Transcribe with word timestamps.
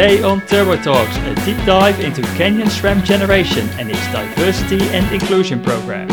Today 0.00 0.22
on 0.22 0.40
Turbo 0.46 0.76
Talks, 0.76 1.14
a 1.18 1.34
deep 1.44 1.58
dive 1.66 2.00
into 2.00 2.22
Canyon 2.38 2.68
SRAM 2.68 3.04
Generation 3.04 3.68
and 3.78 3.90
its 3.90 4.02
diversity 4.10 4.80
and 4.96 5.04
inclusion 5.12 5.62
program. 5.62 6.08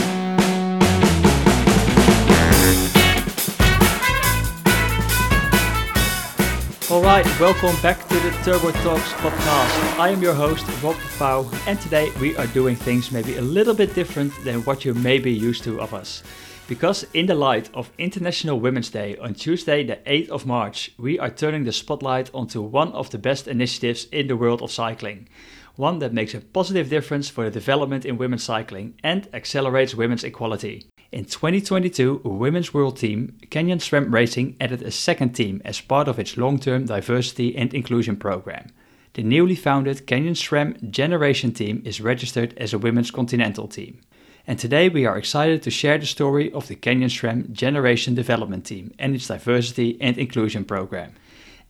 Alright, 6.91 7.25
welcome 7.39 7.81
back 7.81 8.05
to 8.09 8.15
the 8.15 8.31
Turbo 8.43 8.71
Talks 8.71 9.13
podcast. 9.13 9.97
I 9.97 10.09
am 10.09 10.21
your 10.21 10.33
host, 10.33 10.65
Rob 10.83 10.97
Pau, 11.17 11.49
and 11.65 11.79
today 11.79 12.11
we 12.19 12.35
are 12.35 12.47
doing 12.47 12.75
things 12.75 13.13
maybe 13.13 13.37
a 13.37 13.41
little 13.41 13.73
bit 13.73 13.95
different 13.95 14.33
than 14.43 14.65
what 14.65 14.83
you 14.83 14.95
may 14.95 15.17
be 15.17 15.31
used 15.31 15.63
to 15.63 15.79
of 15.79 15.93
us. 15.93 16.23
Because 16.67 17.05
in 17.13 17.27
the 17.27 17.35
light 17.35 17.69
of 17.73 17.91
International 17.97 18.59
Women's 18.59 18.89
Day 18.89 19.15
on 19.17 19.35
Tuesday, 19.35 19.85
the 19.85 19.99
8th 20.05 20.29
of 20.29 20.45
March, 20.45 20.91
we 20.97 21.17
are 21.17 21.29
turning 21.29 21.63
the 21.63 21.71
spotlight 21.71 22.29
onto 22.33 22.61
one 22.61 22.91
of 22.91 23.09
the 23.09 23.17
best 23.17 23.47
initiatives 23.47 24.03
in 24.11 24.27
the 24.27 24.35
world 24.35 24.61
of 24.61 24.69
cycling. 24.69 25.29
One 25.77 25.99
that 25.99 26.11
makes 26.11 26.33
a 26.33 26.41
positive 26.41 26.89
difference 26.89 27.29
for 27.29 27.45
the 27.45 27.51
development 27.51 28.03
in 28.05 28.17
women's 28.17 28.43
cycling 28.43 28.95
and 29.01 29.29
accelerates 29.33 29.95
women's 29.95 30.25
equality. 30.25 30.89
In 31.13 31.23
2022, 31.23 32.23
women's 32.25 32.73
world 32.73 32.97
team, 32.97 33.37
Canyon 33.49 33.79
SRAM 33.79 34.11
Racing, 34.11 34.57
added 34.59 34.81
a 34.81 34.91
second 34.91 35.31
team 35.35 35.61
as 35.63 35.79
part 35.79 36.09
of 36.09 36.19
its 36.19 36.35
long 36.35 36.59
term 36.59 36.85
diversity 36.85 37.55
and 37.55 37.73
inclusion 37.73 38.17
program. 38.17 38.71
The 39.13 39.23
newly 39.23 39.55
founded 39.55 40.05
Canyon 40.05 40.33
SRAM 40.33 40.91
Generation 40.91 41.53
team 41.53 41.81
is 41.85 42.01
registered 42.01 42.57
as 42.57 42.73
a 42.73 42.77
women's 42.77 43.09
continental 43.09 43.69
team 43.69 44.01
and 44.47 44.57
today 44.57 44.87
we 44.87 45.05
are 45.05 45.17
excited 45.17 45.61
to 45.61 45.69
share 45.69 45.97
the 45.97 46.05
story 46.05 46.49
of 46.53 46.69
the 46.69 46.75
Canyon 46.75 47.09
SRAM 47.09 47.51
Generation 47.51 48.15
Development 48.15 48.65
Team 48.65 48.93
and 48.97 49.13
its 49.13 49.27
diversity 49.27 49.97
and 49.99 50.17
inclusion 50.17 50.63
program. 50.63 51.13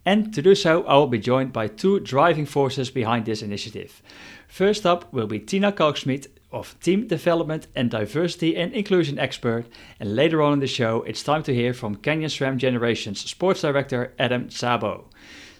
And 0.05 0.31
to 0.35 0.43
do 0.43 0.53
so, 0.53 0.83
I 0.83 0.93
will 0.93 1.07
be 1.07 1.17
joined 1.17 1.51
by 1.51 1.67
two 1.67 1.99
driving 1.99 2.45
forces 2.45 2.91
behind 2.91 3.25
this 3.25 3.41
initiative. 3.41 4.03
First 4.47 4.85
up 4.85 5.11
will 5.11 5.25
be 5.25 5.39
Tina 5.39 5.71
Kalksmit 5.71 6.27
of 6.51 6.79
Team 6.79 7.07
Development 7.07 7.65
and 7.75 7.89
Diversity 7.89 8.55
and 8.55 8.71
Inclusion 8.73 9.17
Expert, 9.17 9.65
and 9.99 10.15
later 10.15 10.43
on 10.43 10.53
in 10.53 10.59
the 10.59 10.67
show, 10.67 11.01
it's 11.01 11.23
time 11.23 11.41
to 11.43 11.55
hear 11.55 11.73
from 11.73 11.95
Canyon 11.95 12.29
SRAM 12.29 12.57
Generation's 12.57 13.27
Sports 13.27 13.61
Director 13.61 14.13
Adam 14.19 14.49
Szabo. 14.49 15.05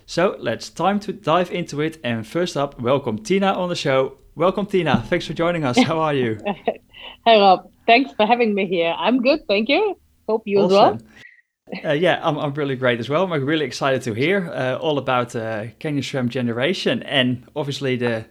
So 0.05 0.37
let's 0.39 0.69
time 0.69 0.99
to 1.01 1.13
dive 1.13 1.51
into 1.51 1.81
it. 1.81 1.97
And 2.03 2.25
first 2.25 2.55
up, 2.55 2.79
welcome 2.79 3.17
Tina 3.17 3.53
on 3.53 3.69
the 3.69 3.75
show. 3.75 4.19
Welcome, 4.35 4.67
Tina. 4.67 5.03
Thanks 5.07 5.25
for 5.25 5.33
joining 5.33 5.63
us. 5.65 5.79
How 5.79 5.99
are 5.99 6.13
you? 6.13 6.39
Hey 7.25 7.39
Rob, 7.39 7.69
thanks 7.85 8.11
for 8.13 8.25
having 8.25 8.53
me 8.53 8.67
here. 8.67 8.93
I'm 8.97 9.21
good, 9.21 9.41
thank 9.47 9.69
you. 9.69 9.99
Hope 10.27 10.43
you 10.45 10.59
awesome. 10.59 10.95
as 10.95 11.03
well. 11.03 11.91
Uh, 11.91 11.93
yeah, 11.93 12.19
I'm, 12.23 12.37
I'm 12.37 12.53
really 12.53 12.75
great 12.75 12.99
as 12.99 13.09
well. 13.09 13.23
I'm 13.31 13.45
really 13.45 13.65
excited 13.65 14.01
to 14.03 14.13
hear 14.13 14.49
uh, 14.49 14.77
all 14.77 14.97
about 14.97 15.35
uh, 15.35 15.67
Canyon 15.79 16.03
SRAM 16.03 16.29
Generation 16.29 17.03
and 17.03 17.45
obviously 17.55 17.97
the 17.97 18.25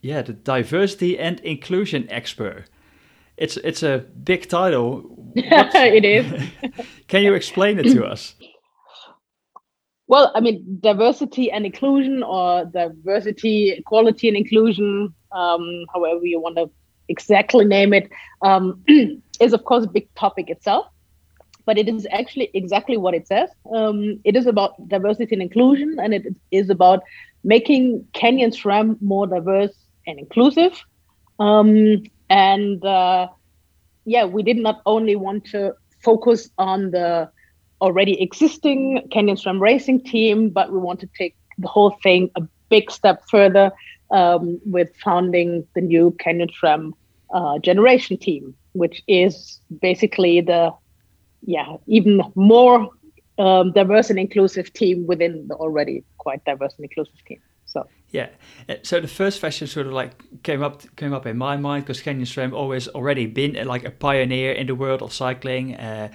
yeah 0.00 0.22
the 0.22 0.32
diversity 0.32 1.18
and 1.18 1.38
inclusion 1.40 2.10
expert. 2.10 2.64
It's 3.36 3.56
it's 3.58 3.82
a 3.82 4.04
big 4.24 4.48
title. 4.48 5.32
it 5.36 6.04
is. 6.04 6.50
Can 7.08 7.22
you 7.22 7.34
explain 7.34 7.78
it 7.78 7.84
to 7.84 8.04
us? 8.12 8.34
Well, 10.08 10.30
I 10.34 10.40
mean, 10.40 10.78
diversity 10.80 11.50
and 11.50 11.64
inclusion, 11.64 12.22
or 12.22 12.66
diversity, 12.66 13.70
equality, 13.70 14.28
and 14.28 14.36
inclusion, 14.36 15.14
um, 15.30 15.84
however 15.94 16.26
you 16.26 16.40
want 16.40 16.56
to 16.56 16.70
exactly 17.08 17.64
name 17.64 17.92
it, 17.92 18.10
um, 18.42 18.82
is 19.40 19.52
of 19.52 19.64
course 19.64 19.84
a 19.84 19.88
big 19.88 20.12
topic 20.14 20.50
itself. 20.50 20.86
But 21.64 21.78
it 21.78 21.88
is 21.88 22.08
actually 22.10 22.50
exactly 22.54 22.96
what 22.96 23.14
it 23.14 23.28
says. 23.28 23.48
Um, 23.72 24.18
it 24.24 24.34
is 24.34 24.46
about 24.46 24.88
diversity 24.88 25.36
and 25.36 25.42
inclusion, 25.42 25.96
and 26.02 26.12
it 26.12 26.26
is 26.50 26.70
about 26.70 27.04
making 27.44 28.04
Canyon 28.14 28.50
SRAM 28.50 29.00
more 29.00 29.28
diverse 29.28 29.72
and 30.06 30.18
inclusive. 30.18 30.82
Um, 31.38 32.02
and 32.28 32.84
uh, 32.84 33.28
yeah, 34.04 34.24
we 34.24 34.42
did 34.42 34.56
not 34.56 34.82
only 34.86 35.14
want 35.14 35.44
to 35.46 35.74
focus 36.02 36.50
on 36.58 36.90
the 36.90 37.30
already 37.80 38.20
existing 38.20 39.06
Canyon 39.10 39.36
SRAM 39.36 39.60
racing 39.60 40.02
team, 40.02 40.50
but 40.50 40.72
we 40.72 40.78
want 40.78 41.00
to 41.00 41.08
take 41.18 41.36
the 41.58 41.68
whole 41.68 41.96
thing 42.02 42.30
a 42.36 42.42
big 42.70 42.90
step 42.90 43.22
further 43.28 43.70
um, 44.10 44.60
with 44.64 44.90
founding 45.04 45.66
the 45.74 45.80
new 45.80 46.10
Canyon 46.18 46.48
SRAM 46.48 46.92
uh, 47.32 47.58
generation 47.58 48.16
team, 48.16 48.54
which 48.72 49.02
is 49.08 49.60
basically 49.80 50.40
the 50.40 50.72
yeah 51.44 51.76
even 51.86 52.20
more 52.34 52.88
um, 53.38 53.72
diverse 53.72 54.10
and 54.10 54.18
inclusive 54.18 54.72
team 54.72 55.06
within 55.06 55.46
the 55.48 55.54
already 55.54 56.04
quite 56.18 56.44
diverse 56.44 56.74
and 56.76 56.84
inclusive 56.84 57.24
team. 57.26 57.40
So 57.66 57.86
yeah, 58.10 58.28
uh, 58.68 58.74
so 58.82 59.00
the 59.00 59.08
first 59.08 59.40
question 59.40 59.66
sort 59.66 59.86
of 59.86 59.92
like 59.92 60.42
came 60.42 60.62
up 60.62 60.82
came 60.96 61.12
up 61.12 61.26
in 61.26 61.38
my 61.38 61.56
mind 61.56 61.84
because 61.84 62.00
Canyon 62.00 62.26
SRAM 62.26 62.52
always 62.52 62.88
already 62.88 63.26
been 63.26 63.56
uh, 63.56 63.64
like 63.64 63.84
a 63.84 63.90
pioneer 63.90 64.52
in 64.52 64.66
the 64.66 64.74
world 64.74 65.02
of 65.02 65.12
cycling. 65.12 65.74
Uh, 65.76 66.10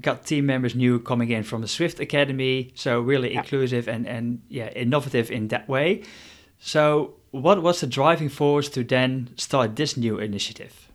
got 0.00 0.24
team 0.24 0.46
members 0.46 0.74
new 0.74 1.00
coming 1.00 1.30
in 1.30 1.42
from 1.42 1.60
the 1.60 1.66
Zwift 1.66 2.00
Academy, 2.00 2.72
so 2.74 3.00
really 3.00 3.32
yeah. 3.32 3.40
inclusive 3.40 3.88
and 3.88 4.06
and 4.06 4.40
yeah 4.48 4.70
innovative 4.70 5.30
in 5.30 5.48
that 5.48 5.68
way. 5.68 6.02
So 6.58 7.17
what 7.30 7.62
was 7.62 7.80
the 7.80 7.86
driving 7.86 8.28
force 8.28 8.68
to 8.70 8.84
then 8.84 9.30
start 9.36 9.76
this 9.76 9.96
new 9.96 10.18
initiative? 10.18 10.88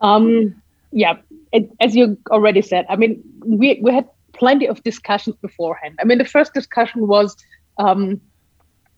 Um, 0.00 0.60
yeah, 0.92 1.14
it, 1.52 1.70
as 1.80 1.96
you 1.96 2.18
already 2.30 2.62
said, 2.62 2.86
I 2.88 2.96
mean, 2.96 3.22
we, 3.44 3.80
we 3.82 3.92
had 3.92 4.08
plenty 4.32 4.66
of 4.68 4.82
discussions 4.82 5.36
beforehand. 5.36 5.98
I 6.00 6.04
mean, 6.04 6.18
the 6.18 6.24
first 6.24 6.54
discussion 6.54 7.06
was 7.06 7.36
um, 7.78 8.20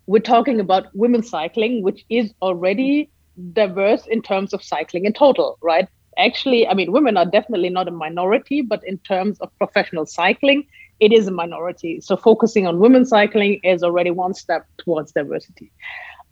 we're 0.06 0.18
talking 0.20 0.60
about 0.60 0.94
women 0.94 1.22
cycling, 1.22 1.82
which 1.82 2.04
is 2.08 2.32
already 2.42 3.10
diverse 3.52 4.06
in 4.06 4.22
terms 4.22 4.52
of 4.52 4.62
cycling 4.62 5.04
in 5.04 5.12
total, 5.12 5.58
right? 5.62 5.88
Actually, 6.18 6.66
I 6.66 6.74
mean, 6.74 6.92
women 6.92 7.16
are 7.16 7.26
definitely 7.26 7.68
not 7.68 7.88
a 7.88 7.90
minority, 7.90 8.62
but 8.62 8.82
in 8.86 8.98
terms 8.98 9.38
of 9.40 9.50
professional 9.58 10.06
cycling, 10.06 10.66
it 11.00 11.12
is 11.12 11.28
a 11.28 11.30
minority. 11.30 12.00
So 12.00 12.16
focusing 12.16 12.66
on 12.66 12.78
women 12.78 13.04
cycling 13.04 13.60
is 13.62 13.82
already 13.82 14.10
one 14.10 14.34
step 14.34 14.66
towards 14.78 15.12
diversity. 15.12 15.70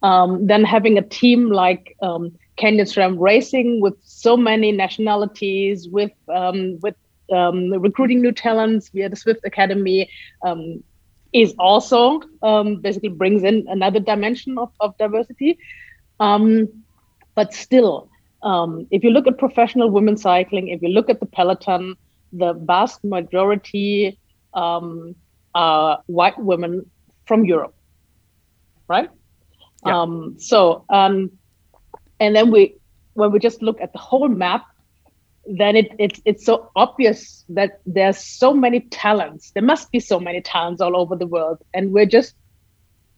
Um, 0.03 0.47
then 0.47 0.65
having 0.65 0.99
a 0.99 1.03
team 1.03 1.51
like 1.51 1.97
um, 2.03 2.33
Canyon 2.57 2.87
SRAM 2.87 3.19
Racing 3.19 3.81
with 3.81 3.95
so 4.03 4.37
many 4.37 4.71
nationalities, 4.73 5.89
with 5.89 6.13
um, 6.29 6.79
with 6.81 6.95
um, 7.33 7.71
recruiting 7.73 8.21
new 8.21 8.33
talents 8.33 8.91
via 8.91 9.09
the 9.09 9.17
Zwift 9.17 9.41
Academy, 9.45 10.11
um, 10.43 10.83
is 11.33 11.55
also 11.59 12.21
um, 12.43 12.77
basically 12.77 13.09
brings 13.09 13.43
in 13.43 13.67
another 13.69 13.99
dimension 13.99 14.59
of, 14.59 14.71
of 14.81 14.97
diversity. 14.99 15.59
but 16.19 17.53
still, 17.53 18.09
if 18.91 19.03
you 19.03 19.11
look 19.11 19.27
at 19.27 19.39
professional 19.39 19.91
women 19.91 20.17
cycling, 20.17 20.69
if 20.69 20.83
you 20.83 20.89
look 20.89 21.09
at 21.09 21.19
the 21.19 21.27
peloton, 21.27 21.97
the 22.33 22.53
vast 22.53 23.03
majority 23.05 24.19
um, 24.55 25.15
uh, 25.55 25.97
white 26.07 26.39
women 26.39 26.91
from 27.27 27.45
Europe, 27.45 27.75
right? 28.89 29.11
Yeah. 29.87 30.01
Um, 30.01 30.37
so, 30.39 30.85
um, 30.89 31.33
and 32.21 32.35
then 32.35 32.51
we, 32.51 32.77
when 33.15 33.33
we 33.33 33.39
just 33.39 33.63
look 33.63 33.81
at 33.81 33.93
the 33.93 33.99
whole 33.99 34.29
map, 34.29 34.67
then 35.47 35.77
it, 35.77 35.93
it's 35.99 36.21
it's 36.25 36.47
so 36.47 36.71
obvious 36.75 37.45
that 37.51 37.81
there's 37.85 38.19
so 38.19 38.55
many 38.55 38.81
talents. 38.81 39.51
There 39.51 39.63
must 39.63 39.93
be 39.93 40.01
so 40.01 40.19
many 40.19 40.41
talents 40.41 40.81
all 40.81 40.97
over 40.97 41.17
the 41.17 41.27
world, 41.27 41.59
and 41.75 41.93
we're 41.93 42.07
just 42.07 42.35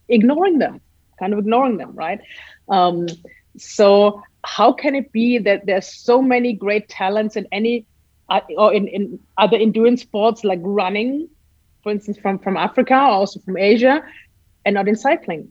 ignoring 0.09 0.59
them, 0.59 0.81
kind 1.19 1.31
of 1.31 1.39
ignoring 1.39 1.77
them, 1.77 1.95
right? 1.95 2.19
Um, 2.67 3.07
so 3.57 4.21
how 4.43 4.73
can 4.73 4.95
it 4.95 5.11
be 5.11 5.37
that 5.39 5.65
there's 5.65 5.87
so 5.87 6.21
many 6.21 6.53
great 6.53 6.89
talents 6.89 7.35
in 7.35 7.47
any 7.51 7.85
uh, 8.29 8.41
or 8.57 8.73
in, 8.73 8.87
in 8.87 9.19
other 9.37 9.57
endurance 9.57 10.01
sports 10.01 10.43
like 10.43 10.59
running, 10.61 11.29
for 11.83 11.91
instance, 11.91 12.17
from, 12.17 12.39
from 12.39 12.57
Africa, 12.57 12.95
or 12.95 13.17
also 13.21 13.39
from 13.39 13.57
Asia, 13.57 14.03
and 14.65 14.73
not 14.75 14.87
in 14.87 14.95
cycling? 14.95 15.49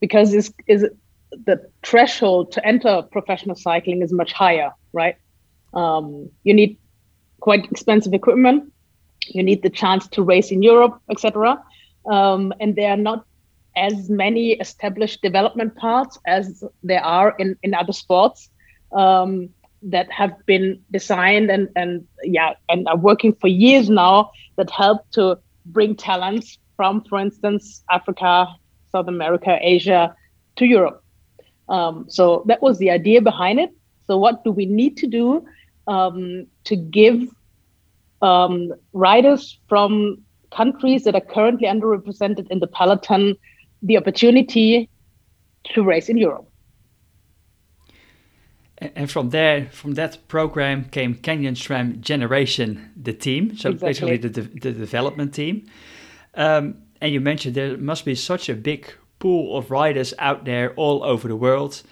Because 0.00 0.32
is 0.32 0.52
is 0.66 0.86
the 1.30 1.70
threshold 1.82 2.52
to 2.52 2.66
enter 2.66 3.02
professional 3.02 3.56
cycling 3.56 4.02
is 4.02 4.12
much 4.12 4.32
higher, 4.32 4.72
right? 4.92 5.16
Um, 5.74 6.30
you 6.42 6.54
need 6.54 6.78
quite 7.40 7.70
expensive 7.70 8.12
equipment. 8.12 8.72
You 9.28 9.42
need 9.42 9.62
the 9.62 9.70
chance 9.70 10.08
to 10.08 10.22
race 10.22 10.50
in 10.50 10.62
Europe, 10.62 11.00
etc. 11.10 11.62
Um, 12.06 12.52
and 12.60 12.74
there 12.74 12.90
are 12.90 12.96
not 12.96 13.24
as 13.76 14.10
many 14.10 14.52
established 14.52 15.22
development 15.22 15.76
paths 15.76 16.18
as 16.26 16.64
there 16.82 17.04
are 17.04 17.34
in, 17.38 17.56
in 17.62 17.74
other 17.74 17.92
sports. 17.92 18.50
Um, 18.92 19.50
that 19.82 20.10
have 20.10 20.34
been 20.46 20.80
designed 20.90 21.50
and 21.50 21.68
and 21.74 22.06
yeah 22.22 22.52
and 22.68 22.86
are 22.88 22.96
working 22.96 23.34
for 23.34 23.48
years 23.48 23.88
now 23.88 24.30
that 24.56 24.70
help 24.70 25.10
to 25.10 25.38
bring 25.66 25.94
talents 25.96 26.58
from 26.76 27.02
for 27.04 27.18
instance 27.18 27.82
africa 27.90 28.46
south 28.92 29.08
america 29.08 29.58
asia 29.60 30.14
to 30.56 30.66
europe 30.66 31.02
um, 31.68 32.04
so 32.08 32.42
that 32.46 32.60
was 32.60 32.78
the 32.78 32.90
idea 32.90 33.20
behind 33.20 33.58
it 33.58 33.70
so 34.06 34.18
what 34.18 34.44
do 34.44 34.50
we 34.50 34.66
need 34.66 34.96
to 34.96 35.06
do 35.06 35.44
um, 35.86 36.46
to 36.64 36.76
give 36.76 37.28
um, 38.22 38.72
riders 38.92 39.58
from 39.68 40.18
countries 40.50 41.04
that 41.04 41.14
are 41.14 41.20
currently 41.20 41.66
underrepresented 41.66 42.46
in 42.50 42.58
the 42.58 42.66
peloton 42.66 43.34
the 43.82 43.96
opportunity 43.96 44.90
to 45.64 45.82
race 45.82 46.08
in 46.08 46.16
Europe. 46.16 46.49
And 48.80 49.10
from 49.10 49.30
there, 49.30 49.68
from 49.72 49.94
that 49.94 50.26
program 50.28 50.84
came 50.84 51.14
Canyon 51.14 51.54
SRAM 51.54 52.00
Generation, 52.00 52.90
the 52.96 53.12
team. 53.12 53.56
So 53.56 53.70
exactly. 53.70 53.88
basically 53.88 54.16
the, 54.16 54.28
the, 54.28 54.42
the 54.42 54.72
development 54.72 55.34
team. 55.34 55.66
Um, 56.34 56.76
and 57.00 57.12
you 57.12 57.20
mentioned 57.20 57.54
there 57.54 57.76
must 57.76 58.04
be 58.04 58.14
such 58.14 58.48
a 58.48 58.54
big 58.54 58.92
pool 59.18 59.56
of 59.56 59.70
riders 59.70 60.14
out 60.18 60.44
there 60.44 60.72
all 60.74 61.04
over 61.04 61.28
the 61.28 61.36
world. 61.36 61.82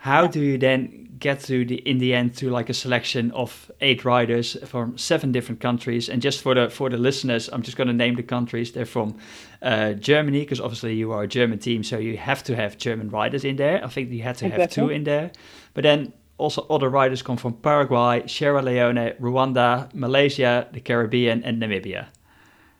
How 0.00 0.26
do 0.26 0.40
you 0.40 0.56
then 0.56 1.10
get 1.18 1.40
to 1.40 1.62
the 1.66 1.74
in 1.74 1.98
the 1.98 2.14
end 2.14 2.34
to 2.36 2.48
like 2.48 2.70
a 2.70 2.74
selection 2.74 3.30
of 3.32 3.70
eight 3.82 4.02
riders 4.06 4.56
from 4.64 4.96
seven 4.96 5.30
different 5.30 5.60
countries? 5.60 6.08
And 6.08 6.22
just 6.22 6.40
for 6.40 6.54
the 6.54 6.70
for 6.70 6.88
the 6.88 6.96
listeners, 6.96 7.50
I'm 7.52 7.60
just 7.60 7.76
going 7.76 7.88
to 7.88 7.92
name 7.92 8.14
the 8.14 8.22
countries. 8.22 8.72
They're 8.72 8.86
from 8.86 9.18
uh, 9.60 9.92
Germany 9.92 10.40
because 10.40 10.58
obviously 10.58 10.94
you 10.94 11.12
are 11.12 11.24
a 11.24 11.28
German 11.28 11.58
team, 11.58 11.84
so 11.84 11.98
you 11.98 12.16
have 12.16 12.42
to 12.44 12.56
have 12.56 12.78
German 12.78 13.10
riders 13.10 13.44
in 13.44 13.56
there. 13.56 13.84
I 13.84 13.88
think 13.88 14.10
you 14.10 14.22
had 14.22 14.38
to 14.38 14.46
exactly. 14.46 14.62
have 14.62 14.70
two 14.70 14.88
in 14.88 15.04
there, 15.04 15.32
but 15.74 15.82
then 15.82 16.14
also 16.38 16.66
other 16.70 16.88
riders 16.88 17.20
come 17.20 17.36
from 17.36 17.52
Paraguay, 17.52 18.26
Sierra 18.26 18.62
Leone, 18.62 19.12
Rwanda, 19.20 19.92
Malaysia, 19.92 20.66
the 20.72 20.80
Caribbean, 20.80 21.44
and 21.44 21.60
Namibia. 21.60 22.06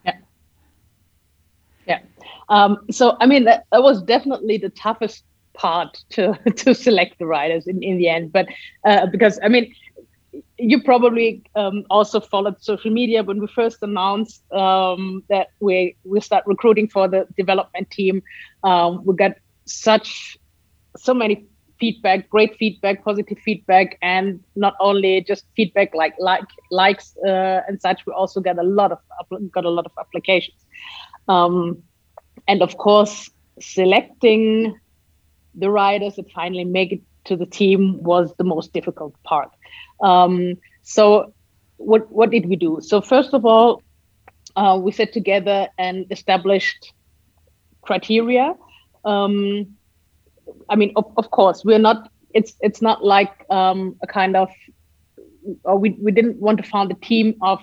Yeah. 0.06 0.16
Yeah. 1.86 1.98
Um, 2.48 2.78
so 2.90 3.18
I 3.20 3.26
mean 3.26 3.44
that, 3.44 3.66
that 3.72 3.82
was 3.82 4.02
definitely 4.02 4.56
the 4.56 4.70
toughest 4.70 5.24
part 5.54 6.02
to 6.10 6.34
to 6.56 6.74
select 6.74 7.18
the 7.18 7.26
riders 7.26 7.66
in, 7.66 7.82
in 7.82 7.98
the 7.98 8.08
end. 8.08 8.32
But 8.32 8.46
uh, 8.84 9.06
because 9.06 9.38
I 9.42 9.48
mean, 9.48 9.74
you 10.58 10.82
probably 10.82 11.42
um, 11.56 11.84
also 11.90 12.20
followed 12.20 12.62
social 12.62 12.90
media 12.90 13.22
when 13.22 13.40
we 13.40 13.46
first 13.48 13.78
announced 13.82 14.42
um, 14.52 15.22
that 15.28 15.48
we 15.60 15.96
we 16.04 16.20
start 16.20 16.44
recruiting 16.46 16.88
for 16.88 17.08
the 17.08 17.26
development 17.36 17.90
team. 17.90 18.22
Um, 18.62 19.04
we 19.04 19.14
got 19.14 19.32
such 19.64 20.36
so 20.96 21.14
many 21.14 21.46
feedback, 21.78 22.28
great 22.28 22.56
feedback, 22.56 23.02
positive 23.04 23.38
feedback, 23.38 23.98
and 24.02 24.40
not 24.54 24.74
only 24.80 25.22
just 25.22 25.46
feedback 25.56 25.94
like 25.94 26.14
like 26.18 26.44
likes 26.70 27.16
uh, 27.26 27.62
and 27.66 27.80
such. 27.80 28.04
We 28.06 28.12
also 28.12 28.40
got 28.40 28.58
a 28.58 28.62
lot 28.62 28.92
of 28.92 28.98
got 29.50 29.64
a 29.64 29.70
lot 29.70 29.86
of 29.86 29.92
applications, 29.98 30.64
um, 31.28 31.82
and 32.46 32.62
of 32.62 32.76
course, 32.76 33.30
selecting 33.60 34.78
the 35.54 35.70
riders 35.70 36.16
that 36.16 36.30
finally 36.30 36.64
make 36.64 36.92
it 36.92 37.00
to 37.24 37.36
the 37.36 37.46
team 37.46 38.02
was 38.02 38.34
the 38.38 38.44
most 38.44 38.72
difficult 38.72 39.14
part. 39.24 39.50
Um, 40.02 40.54
so, 40.82 41.32
what 41.76 42.10
what 42.10 42.30
did 42.30 42.46
we 42.46 42.56
do? 42.56 42.78
So 42.82 43.00
first 43.00 43.34
of 43.34 43.44
all, 43.44 43.82
uh, 44.56 44.78
we 44.80 44.92
set 44.92 45.12
together 45.12 45.68
and 45.78 46.06
established 46.10 46.92
criteria. 47.82 48.54
Um, 49.04 49.76
I 50.68 50.76
mean, 50.76 50.92
of, 50.96 51.12
of 51.16 51.30
course, 51.30 51.64
we're 51.64 51.78
not. 51.78 52.10
It's 52.34 52.54
it's 52.60 52.82
not 52.82 53.04
like 53.04 53.44
um, 53.50 53.96
a 54.02 54.06
kind 54.06 54.36
of, 54.36 54.50
or 55.64 55.78
we 55.78 55.90
we 56.02 56.12
didn't 56.12 56.36
want 56.36 56.58
to 56.58 56.64
found 56.64 56.90
a 56.90 56.94
team 56.94 57.34
of 57.42 57.60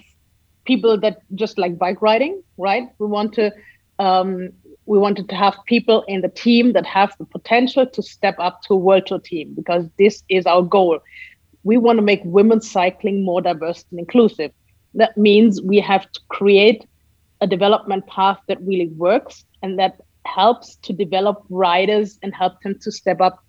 people 0.65 0.99
that 0.99 1.21
just 1.35 1.57
like 1.57 1.77
bike 1.77 2.01
riding, 2.01 2.41
right? 2.57 2.89
We 2.99 3.07
want 3.07 3.33
to 3.35 3.51
um, 3.99 4.49
we 4.87 4.97
wanted 4.97 5.27
to 5.29 5.35
have 5.35 5.55
people 5.65 6.03
in 6.07 6.21
the 6.21 6.29
team 6.29 6.73
that 6.73 6.85
have 6.85 7.13
the 7.19 7.25
potential 7.25 7.85
to 7.85 8.01
step 8.01 8.35
up 8.39 8.61
to 8.63 8.73
a 8.73 8.77
world 8.77 9.05
tour 9.05 9.19
team 9.19 9.53
because 9.53 9.85
this 9.97 10.23
is 10.29 10.45
our 10.45 10.61
goal. 10.61 10.99
We 11.63 11.77
want 11.77 11.97
to 11.97 12.03
make 12.03 12.21
women's 12.23 12.71
cycling 12.71 13.23
more 13.23 13.41
diverse 13.41 13.83
and 13.91 13.99
inclusive. 13.99 14.51
That 14.93 15.17
means 15.17 15.61
we 15.61 15.79
have 15.81 16.09
to 16.11 16.19
create 16.29 16.85
a 17.41 17.47
development 17.47 18.07
path 18.07 18.39
that 18.47 18.61
really 18.61 18.87
works 18.87 19.43
and 19.61 19.77
that 19.77 19.99
helps 20.25 20.77
to 20.77 20.93
develop 20.93 21.43
riders 21.49 22.17
and 22.23 22.33
help 22.33 22.61
them 22.61 22.79
to 22.79 22.91
step 22.91 23.19
up 23.19 23.43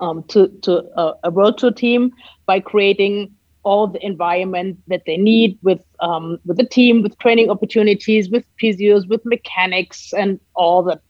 um, 0.00 0.22
to, 0.28 0.48
to 0.62 0.84
a, 0.96 1.12
a 1.24 1.30
world 1.30 1.58
tour 1.58 1.72
team 1.72 2.12
by 2.46 2.60
creating 2.60 3.34
all 3.64 3.86
the 3.86 4.04
environment 4.04 4.78
that 4.88 5.02
they 5.06 5.16
need 5.16 5.58
with 5.62 5.82
um, 6.00 6.38
with 6.44 6.56
the 6.56 6.66
team, 6.66 7.02
with 7.02 7.18
training 7.18 7.50
opportunities, 7.50 8.28
with 8.28 8.44
physios, 8.60 9.08
with 9.08 9.24
mechanics, 9.24 10.12
and 10.12 10.40
all 10.54 10.82
that 10.82 11.00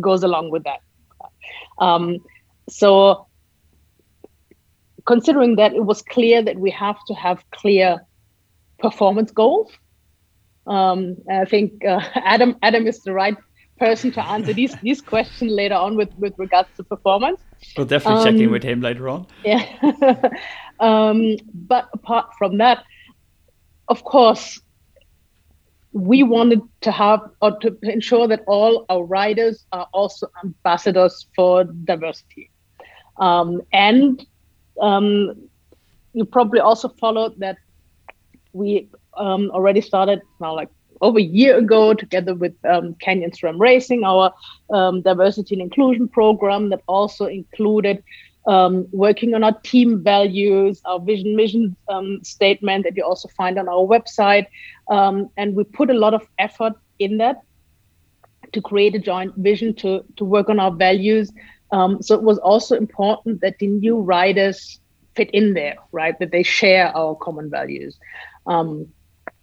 goes 0.00 0.22
along 0.22 0.50
with 0.50 0.64
that. 0.64 0.80
Um, 1.78 2.18
so, 2.68 3.26
considering 5.04 5.56
that, 5.56 5.74
it 5.74 5.84
was 5.84 6.02
clear 6.02 6.42
that 6.42 6.56
we 6.56 6.70
have 6.70 6.96
to 7.06 7.14
have 7.14 7.42
clear 7.50 8.00
performance 8.78 9.30
goals. 9.30 9.72
Um, 10.66 11.16
I 11.30 11.44
think 11.44 11.84
uh, 11.84 12.00
Adam 12.14 12.56
Adam 12.62 12.86
is 12.86 13.02
the 13.02 13.12
right 13.12 13.36
person 13.78 14.10
to 14.12 14.24
answer 14.24 14.52
these 14.52 14.74
these 14.82 15.00
questions 15.00 15.50
later 15.50 15.74
on 15.74 15.96
with 15.96 16.10
with 16.18 16.34
regards 16.38 16.68
to 16.76 16.84
performance. 16.84 17.40
We'll 17.76 17.86
definitely 17.86 18.24
check 18.24 18.34
in 18.34 18.46
um, 18.46 18.52
with 18.52 18.62
him 18.62 18.80
later 18.80 19.08
on. 19.08 19.26
Yeah. 19.44 19.64
Um, 20.80 21.36
but 21.54 21.88
apart 21.92 22.34
from 22.38 22.58
that, 22.58 22.84
of 23.88 24.04
course, 24.04 24.60
we 25.92 26.22
wanted 26.22 26.60
to 26.82 26.90
have 26.92 27.20
or 27.40 27.58
to 27.60 27.78
ensure 27.82 28.28
that 28.28 28.42
all 28.46 28.84
our 28.90 29.04
riders 29.04 29.64
are 29.72 29.88
also 29.94 30.28
ambassadors 30.44 31.26
for 31.34 31.64
diversity. 31.64 32.50
Um, 33.18 33.62
and 33.72 34.24
um, 34.80 35.48
you 36.12 36.24
probably 36.26 36.60
also 36.60 36.88
followed 36.88 37.38
that 37.38 37.56
we 38.52 38.88
um, 39.16 39.50
already 39.52 39.80
started 39.80 40.20
now 40.40 40.54
like 40.54 40.68
over 41.00 41.18
a 41.18 41.22
year 41.22 41.58
ago 41.58 41.94
together 41.94 42.34
with 42.34 42.54
um, 42.64 42.94
Canyon 42.94 43.30
SRAM 43.30 43.58
Racing, 43.58 44.04
our 44.04 44.32
um, 44.70 45.02
diversity 45.02 45.54
and 45.54 45.62
inclusion 45.62 46.08
program 46.08 46.70
that 46.70 46.80
also 46.86 47.26
included 47.26 48.02
um, 48.46 48.86
working 48.92 49.34
on 49.34 49.42
our 49.42 49.58
team 49.60 50.02
values, 50.02 50.80
our 50.84 51.00
vision 51.00 51.34
mission 51.34 51.76
um, 51.88 52.22
statement 52.22 52.84
that 52.84 52.96
you 52.96 53.04
also 53.04 53.28
find 53.36 53.58
on 53.58 53.68
our 53.68 53.84
website. 53.86 54.46
Um, 54.88 55.30
and 55.36 55.54
we 55.54 55.64
put 55.64 55.90
a 55.90 55.94
lot 55.94 56.14
of 56.14 56.26
effort 56.38 56.74
in 56.98 57.18
that 57.18 57.42
to 58.52 58.60
create 58.60 58.94
a 58.94 58.98
joint 58.98 59.34
vision 59.36 59.74
to, 59.74 60.04
to 60.16 60.24
work 60.24 60.48
on 60.48 60.60
our 60.60 60.70
values. 60.70 61.32
Um, 61.72 62.00
so 62.00 62.14
it 62.14 62.22
was 62.22 62.38
also 62.38 62.76
important 62.76 63.40
that 63.40 63.58
the 63.58 63.66
new 63.66 63.98
riders 64.00 64.80
fit 65.16 65.30
in 65.30 65.54
there, 65.54 65.76
right? 65.90 66.16
That 66.20 66.30
they 66.30 66.44
share 66.44 66.96
our 66.96 67.16
common 67.16 67.50
values. 67.50 67.98
Um, 68.46 68.86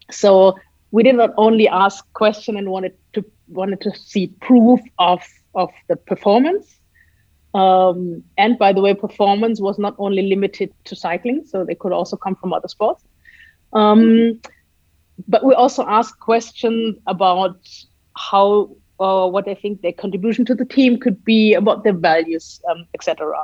so 0.09 0.57
we 0.91 1.03
did 1.03 1.15
not 1.15 1.31
only 1.37 1.67
ask 1.67 2.05
question 2.13 2.55
and 2.55 2.69
wanted 2.69 2.95
to 3.13 3.25
wanted 3.47 3.81
to 3.81 3.93
see 3.97 4.27
proof 4.39 4.79
of 4.99 5.21
of 5.53 5.69
the 5.89 5.95
performance 5.95 6.79
um, 7.53 8.23
and 8.37 8.57
by 8.57 8.73
the 8.73 8.81
way, 8.81 8.93
performance 8.93 9.61
was 9.61 9.77
not 9.77 9.95
only 9.99 10.23
limited 10.23 10.73
to 10.85 10.95
cycling, 10.95 11.45
so 11.45 11.63
they 11.63 11.75
could 11.75 11.91
also 11.91 12.17
come 12.17 12.35
from 12.35 12.53
other 12.53 12.67
sports. 12.67 13.03
Um, 13.73 14.39
but 15.27 15.43
we 15.43 15.53
also 15.53 15.85
asked 15.85 16.19
questions 16.19 16.97
about 17.05 17.57
how 18.15 18.75
or 18.99 19.31
what 19.31 19.45
they 19.45 19.55
think 19.55 19.81
their 19.81 19.91
contribution 19.91 20.45
to 20.45 20.55
the 20.55 20.65
team 20.65 20.99
could 20.99 21.23
be, 21.25 21.53
about 21.53 21.83
their 21.83 21.93
values, 21.93 22.61
um, 22.69 22.85
etc. 22.93 23.35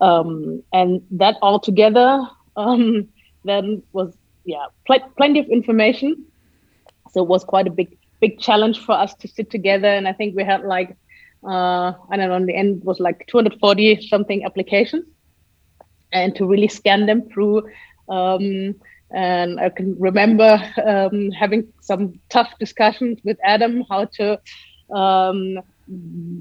Um, 0.00 0.62
and 0.72 1.02
that 1.10 1.36
all 1.42 1.58
together 1.58 2.26
um, 2.56 3.08
then 3.44 3.82
was 3.92 4.16
yeah 4.44 4.66
pl- 4.86 5.10
plenty 5.16 5.40
of 5.40 5.46
information. 5.46 6.24
So 7.12 7.22
it 7.22 7.28
was 7.28 7.44
quite 7.44 7.66
a 7.66 7.70
big 7.70 7.98
big 8.20 8.38
challenge 8.38 8.78
for 8.78 8.92
us 8.92 9.14
to 9.16 9.28
sit 9.28 9.50
together, 9.50 9.88
and 9.88 10.08
I 10.08 10.14
think 10.14 10.36
we 10.36 10.44
had 10.44 10.64
like 10.64 10.96
uh, 11.44 11.92
I 12.10 12.16
don't 12.16 12.28
know, 12.28 12.36
in 12.36 12.46
the 12.46 12.54
end 12.54 12.84
was 12.84 13.00
like 13.00 13.26
240 13.28 14.06
something 14.08 14.44
applications, 14.44 15.04
and 16.12 16.34
to 16.36 16.46
really 16.46 16.68
scan 16.68 17.06
them 17.06 17.28
through. 17.30 17.68
Um, 18.08 18.74
and 19.10 19.60
I 19.60 19.68
can 19.68 19.98
remember 19.98 20.58
um, 20.84 21.30
having 21.32 21.72
some 21.80 22.18
tough 22.30 22.52
discussions 22.58 23.18
with 23.24 23.38
Adam 23.44 23.84
how 23.88 24.06
to 24.16 24.40
um, 24.94 25.58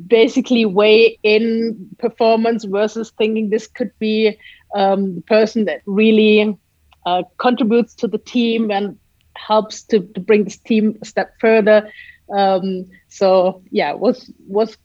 basically 0.07 0.65
weigh 0.65 1.19
in 1.23 1.89
performance 1.99 2.63
versus 2.63 3.11
thinking 3.17 3.49
this 3.49 3.67
could 3.67 3.91
be 3.99 4.37
um, 4.75 5.15
the 5.15 5.21
person 5.21 5.65
that 5.65 5.81
really 5.85 6.57
uh, 7.05 7.23
contributes 7.37 7.95
to 7.95 8.07
the 8.07 8.17
team 8.17 8.71
and 8.71 8.97
helps 9.35 9.83
to, 9.83 9.99
to 9.99 10.19
bring 10.19 10.43
this 10.43 10.57
team 10.57 10.97
a 11.01 11.05
step 11.05 11.33
further. 11.39 11.91
Um, 12.33 12.87
so 13.09 13.63
yeah, 13.71 13.93
was 13.93 14.31
was 14.47 14.77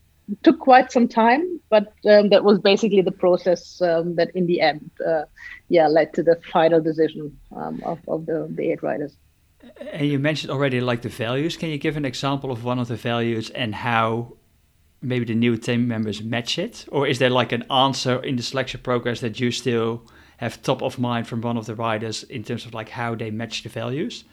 took 0.43 0.59
quite 0.59 0.91
some 0.93 1.09
time, 1.09 1.61
but 1.71 1.93
um, 2.09 2.31
that 2.31 2.45
was 2.45 2.59
basically 2.59 3.01
the 3.01 3.13
process 3.13 3.81
um, 3.81 4.17
that 4.17 4.35
in 4.35 4.47
the 4.47 4.61
end, 4.61 4.91
uh, 5.07 5.25
yeah, 5.69 5.87
led 5.87 6.13
to 6.15 6.23
the 6.23 6.41
final 6.53 6.81
decision 6.81 7.37
um, 7.55 7.81
of, 7.85 7.99
of 8.09 8.27
the, 8.27 8.47
the 8.51 8.73
eight 8.73 8.83
riders. 8.83 9.17
And 9.93 10.07
you 10.07 10.19
mentioned 10.19 10.51
already 10.51 10.81
like 10.81 11.03
the 11.03 11.09
values. 11.09 11.57
Can 11.57 11.71
you 11.71 11.79
give 11.79 11.97
an 11.97 12.05
example 12.05 12.51
of 12.51 12.65
one 12.65 12.79
of 12.79 12.89
the 12.89 12.97
values 12.97 13.51
and 13.51 13.75
how 13.75 14.37
maybe 15.03 15.25
the 15.25 15.35
new 15.35 15.57
team 15.57 15.89
members 15.89 16.23
match 16.23 16.59
it? 16.59 16.87
Or 16.91 17.07
is 17.07 17.19
there 17.19 17.31
like 17.31 17.53
an 17.53 17.65
answer 17.71 18.23
in 18.23 18.37
the 18.37 18.43
selection 18.43 18.81
progress 18.83 19.21
that 19.21 19.41
you 19.41 19.51
still 19.51 20.07
have 20.39 20.63
top 20.63 20.83
of 20.83 20.99
mind 20.99 21.27
from 21.27 21.41
one 21.41 21.57
of 21.57 21.67
the 21.67 21.75
riders 21.75 22.23
in 22.25 22.45
terms 22.45 22.67
of 22.67 22.75
like 22.75 22.89
how 22.89 23.15
they 23.15 23.31
match 23.31 23.63
the 23.63 23.69
values? 23.69 24.25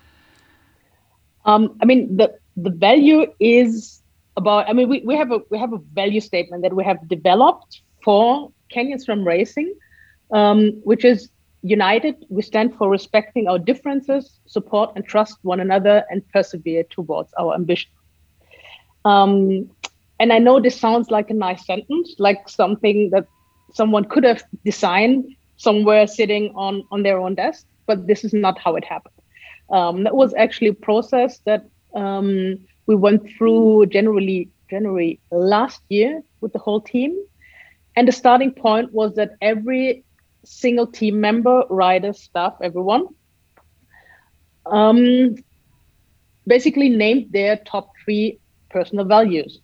Um, 1.46 1.78
I 1.82 1.86
mean, 1.86 2.18
the, 2.18 2.38
the 2.56 2.70
value 2.70 3.26
is 3.40 4.02
about. 4.38 4.70
I 4.70 4.74
mean, 4.74 4.90
we, 4.90 5.02
we 5.06 5.16
have 5.16 5.32
a 5.32 5.40
we 5.50 5.58
have 5.58 5.74
a 5.74 5.80
value 5.94 6.22
statement 6.22 6.64
that 6.64 6.76
we 6.76 6.84
have 6.84 7.08
developed 7.08 7.82
for 8.04 8.52
Canyon 8.70 9.00
SRAM 9.00 9.26
Racing, 9.26 9.74
um, 10.32 10.72
which 10.84 11.06
is 11.06 11.30
united. 11.62 12.16
We 12.30 12.42
stand 12.42 12.76
for 12.76 12.90
respecting 12.90 13.48
our 13.48 13.60
differences, 13.60 14.40
support 14.46 14.92
and 14.96 15.06
trust 15.06 15.38
one 15.44 15.60
another, 15.60 16.04
and 16.10 16.28
persevere 16.32 16.84
towards 16.84 17.34
our 17.40 17.54
ambition. 17.56 17.92
Um, 19.06 19.70
and 20.20 20.32
I 20.32 20.40
know 20.40 20.60
this 20.60 20.80
sounds 20.80 21.12
like 21.12 21.30
a 21.30 21.34
nice 21.34 21.66
sentence, 21.66 22.16
like 22.18 22.48
something 22.48 23.10
that 23.12 23.26
someone 23.74 24.06
could 24.06 24.24
have 24.24 24.44
designed 24.64 25.26
somewhere 25.58 26.08
sitting 26.08 26.52
on 26.56 26.84
on 26.92 27.04
their 27.04 27.20
own 27.20 27.36
desk, 27.36 27.66
but 27.86 28.08
this 28.08 28.24
is 28.24 28.34
not 28.34 28.58
how 28.60 28.76
it 28.76 28.86
happened. 28.86 29.16
Um, 29.70 30.04
that 30.04 30.16
was 30.16 30.34
actually 30.34 30.68
a 30.68 30.74
process 30.74 31.40
that 31.46 31.66
um, 31.96 32.60
we 32.86 32.96
went 32.96 33.30
through 33.38 33.88
generally 33.88 34.50
January 34.70 35.20
last 35.32 35.82
year 35.90 36.22
with 36.42 36.54
the 36.54 36.60
whole 36.60 36.82
team. 36.82 37.18
And 37.96 38.08
the 38.08 38.12
starting 38.12 38.52
point 38.52 38.92
was 38.92 39.16
that 39.16 39.32
every 39.42 40.04
single 40.44 40.88
team 40.88 41.22
member, 41.22 41.64
rider, 41.70 42.14
staff, 42.14 42.56
everyone, 42.62 43.08
um, 44.66 45.36
basically 46.48 46.90
named 46.90 47.32
their 47.32 47.58
top 47.58 47.92
three 48.04 48.40
personal 48.70 49.06
values. 49.06 49.60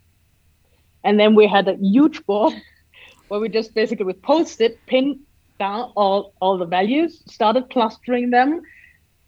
And 1.03 1.19
then 1.19 1.35
we 1.35 1.47
had 1.47 1.67
a 1.67 1.75
huge 1.75 2.25
board 2.25 2.53
where 3.27 3.39
we 3.39 3.49
just 3.49 3.73
basically 3.73 4.05
with 4.05 4.21
post-it 4.21 4.79
pinned 4.85 5.19
down 5.59 5.91
all, 5.95 6.33
all 6.39 6.57
the 6.57 6.65
values, 6.65 7.21
started 7.27 7.69
clustering 7.69 8.29
them, 8.29 8.61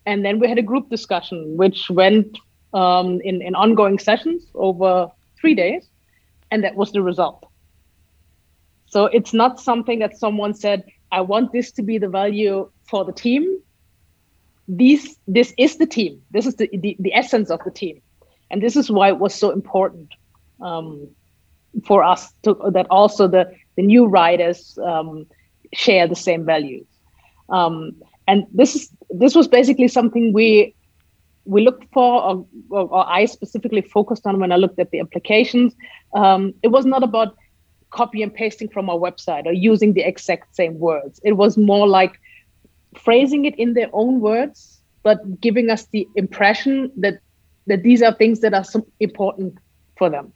and 0.06 0.24
then 0.26 0.40
we 0.40 0.48
had 0.48 0.58
a 0.58 0.64
group 0.64 0.90
discussion 0.90 1.58
which 1.58 1.90
went 1.90 2.38
um, 2.74 3.20
in, 3.22 3.42
in 3.42 3.56
ongoing 3.56 4.00
sessions 4.00 4.44
over 4.56 5.10
three 5.40 5.56
days, 5.56 5.88
and 6.52 6.64
that 6.64 6.76
was 6.76 6.92
the 6.92 7.02
result. 7.02 7.46
So 8.88 9.06
it's 9.06 9.34
not 9.34 9.60
something 9.60 10.00
that 10.00 10.18
someone 10.18 10.54
said, 10.54 10.84
I 11.12 11.22
want 11.22 11.52
this 11.52 11.72
to 11.74 11.82
be 11.82 11.98
the 11.98 12.10
value 12.10 12.70
for 12.84 13.06
the 13.06 13.14
team. 13.14 13.60
These, 14.68 15.18
this 15.28 15.54
is 15.58 15.78
the 15.78 15.86
team. 15.86 16.22
This 16.32 16.46
is 16.46 16.56
the, 16.56 16.70
the, 16.74 16.96
the 17.00 17.14
essence 17.14 17.50
of 17.50 17.62
the 17.64 17.72
team. 17.72 18.02
And 18.50 18.62
this 18.62 18.76
is 18.76 18.92
why 18.92 19.10
it 19.10 19.18
was 19.18 19.34
so 19.34 19.52
important 19.52 20.14
um, 20.62 21.08
for 21.86 22.04
us 22.04 22.34
to, 22.44 22.58
that 22.74 22.88
also 22.90 23.28
the, 23.28 23.52
the 23.76 23.82
new 23.82 24.06
riders 24.06 24.78
um, 24.84 25.26
share 25.74 26.08
the 26.08 26.16
same 26.16 26.46
values. 26.46 26.86
Um, 27.50 27.96
and 28.28 28.46
this 28.54 28.76
is 28.76 28.90
this 29.10 29.36
was 29.36 29.48
basically 29.48 29.88
something 29.88 30.32
we 30.32 30.74
we 31.52 31.62
looked 31.62 31.86
for, 31.92 32.24
or, 32.24 32.46
or, 32.70 33.10
I 33.10 33.26
specifically 33.26 33.82
focused 33.82 34.26
on 34.26 34.40
when 34.40 34.54
I 34.54 34.56
looked 34.56 34.80
at 34.80 34.90
the 34.92 35.02
applications. 35.02 35.76
Um, 36.16 36.54
it 36.64 36.70
was 36.70 36.86
not 36.86 37.04
about 37.04 37.36
copy 37.90 38.24
and 38.24 38.34
pasting 38.34 38.70
from 38.70 38.90
our 38.90 38.98
website 38.98 39.46
or 39.46 39.52
using 39.52 39.92
the 39.92 40.02
exact 40.02 40.56
same 40.56 40.80
words. 40.80 41.20
It 41.26 41.34
was 41.34 41.58
more 41.58 41.88
like 41.90 42.14
phrasing 42.98 43.44
it 43.44 43.56
in 43.60 43.74
their 43.74 43.90
own 43.92 44.22
words, 44.22 44.80
but 45.04 45.42
giving 45.42 45.70
us 45.70 45.88
the 45.88 46.08
impression 46.16 46.90
that 46.96 47.20
that 47.68 47.84
these 47.84 48.02
are 48.02 48.14
things 48.14 48.40
that 48.40 48.54
are 48.54 48.64
so 48.64 48.88
important 49.02 49.58
for 49.98 50.10
them. 50.10 50.32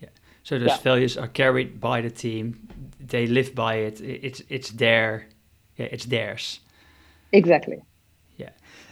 Yeah. 0.00 0.10
So 0.44 0.58
those 0.58 0.68
yeah. 0.68 0.90
values 0.90 1.16
are 1.16 1.28
carried 1.28 1.80
by 1.80 2.00
the 2.00 2.10
team. 2.10 2.68
They 3.00 3.26
live 3.26 3.56
by 3.56 3.74
it. 3.88 4.00
It's 4.00 4.40
it's 4.48 4.70
their 4.70 5.26
yeah, 5.76 5.88
it's 5.90 6.04
theirs. 6.04 6.60
Exactly. 7.32 7.82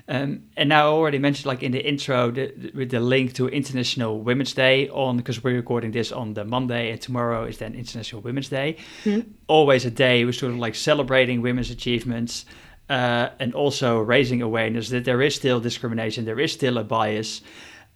Um, 0.09 0.45
and 0.57 0.69
now 0.69 0.87
I 0.87 0.91
already 0.91 1.19
mentioned, 1.19 1.47
like 1.47 1.63
in 1.63 1.73
the 1.73 1.81
intro, 1.81 2.31
the, 2.31 2.73
with 2.75 2.91
the 2.91 3.01
link 3.01 3.35
to 3.35 3.49
International 3.49 4.21
Women's 4.21 4.53
Day 4.53 4.89
on 4.89 5.17
because 5.17 5.45
we're 5.45 5.57
recording 5.57 5.93
this 5.93 6.11
on 6.11 6.35
the 6.35 6.45
Monday, 6.45 6.91
and 6.91 7.01
tomorrow 7.01 7.45
is 7.45 7.59
then 7.59 7.75
International 7.75 8.21
Women's 8.21 8.49
Day. 8.49 8.77
Mm-hmm. 9.05 9.31
Always 9.47 9.85
a 9.85 9.91
day 9.91 10.25
we're 10.25 10.33
sort 10.33 10.53
of 10.53 10.59
like 10.59 10.75
celebrating 10.75 11.41
women's 11.41 11.71
achievements 11.71 12.45
uh, 12.91 13.31
and 13.39 13.55
also 13.55 13.99
raising 13.99 14.43
awareness 14.43 14.89
that 14.91 15.05
there 15.05 15.23
is 15.23 15.35
still 15.35 15.61
discrimination, 15.61 16.25
there 16.25 16.41
is 16.41 16.53
still 16.53 16.79
a 16.79 16.85
bias. 16.85 17.43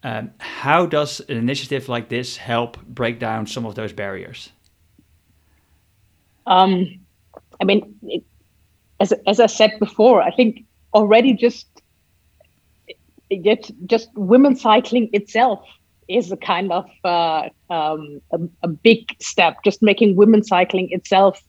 Um, 0.02 0.30
how 0.38 0.86
does 0.86 1.20
an 1.20 1.36
initiative 1.36 1.88
like 1.88 2.08
this 2.08 2.36
help 2.36 2.80
break 2.82 3.18
down 3.18 3.46
some 3.46 3.66
of 3.66 3.74
those 3.74 3.92
barriers? 3.92 4.50
Um, 6.46 7.00
I 7.60 7.64
mean, 7.64 7.96
it, 8.02 8.22
as 9.00 9.12
as 9.26 9.40
I 9.40 9.46
said 9.46 9.72
before, 9.80 10.22
I 10.22 10.30
think 10.30 10.64
already 10.94 11.32
just 11.32 11.66
yet 13.30 13.70
just 13.86 14.08
women 14.14 14.56
cycling 14.56 15.10
itself 15.12 15.60
is 16.08 16.30
a 16.30 16.36
kind 16.36 16.72
of 16.72 16.88
uh, 17.04 17.48
um, 17.70 18.20
a, 18.32 18.38
a, 18.62 18.68
big 18.68 19.16
step. 19.20 19.56
Just 19.64 19.82
making 19.82 20.16
women 20.16 20.42
cycling 20.42 20.88
itself 20.90 21.42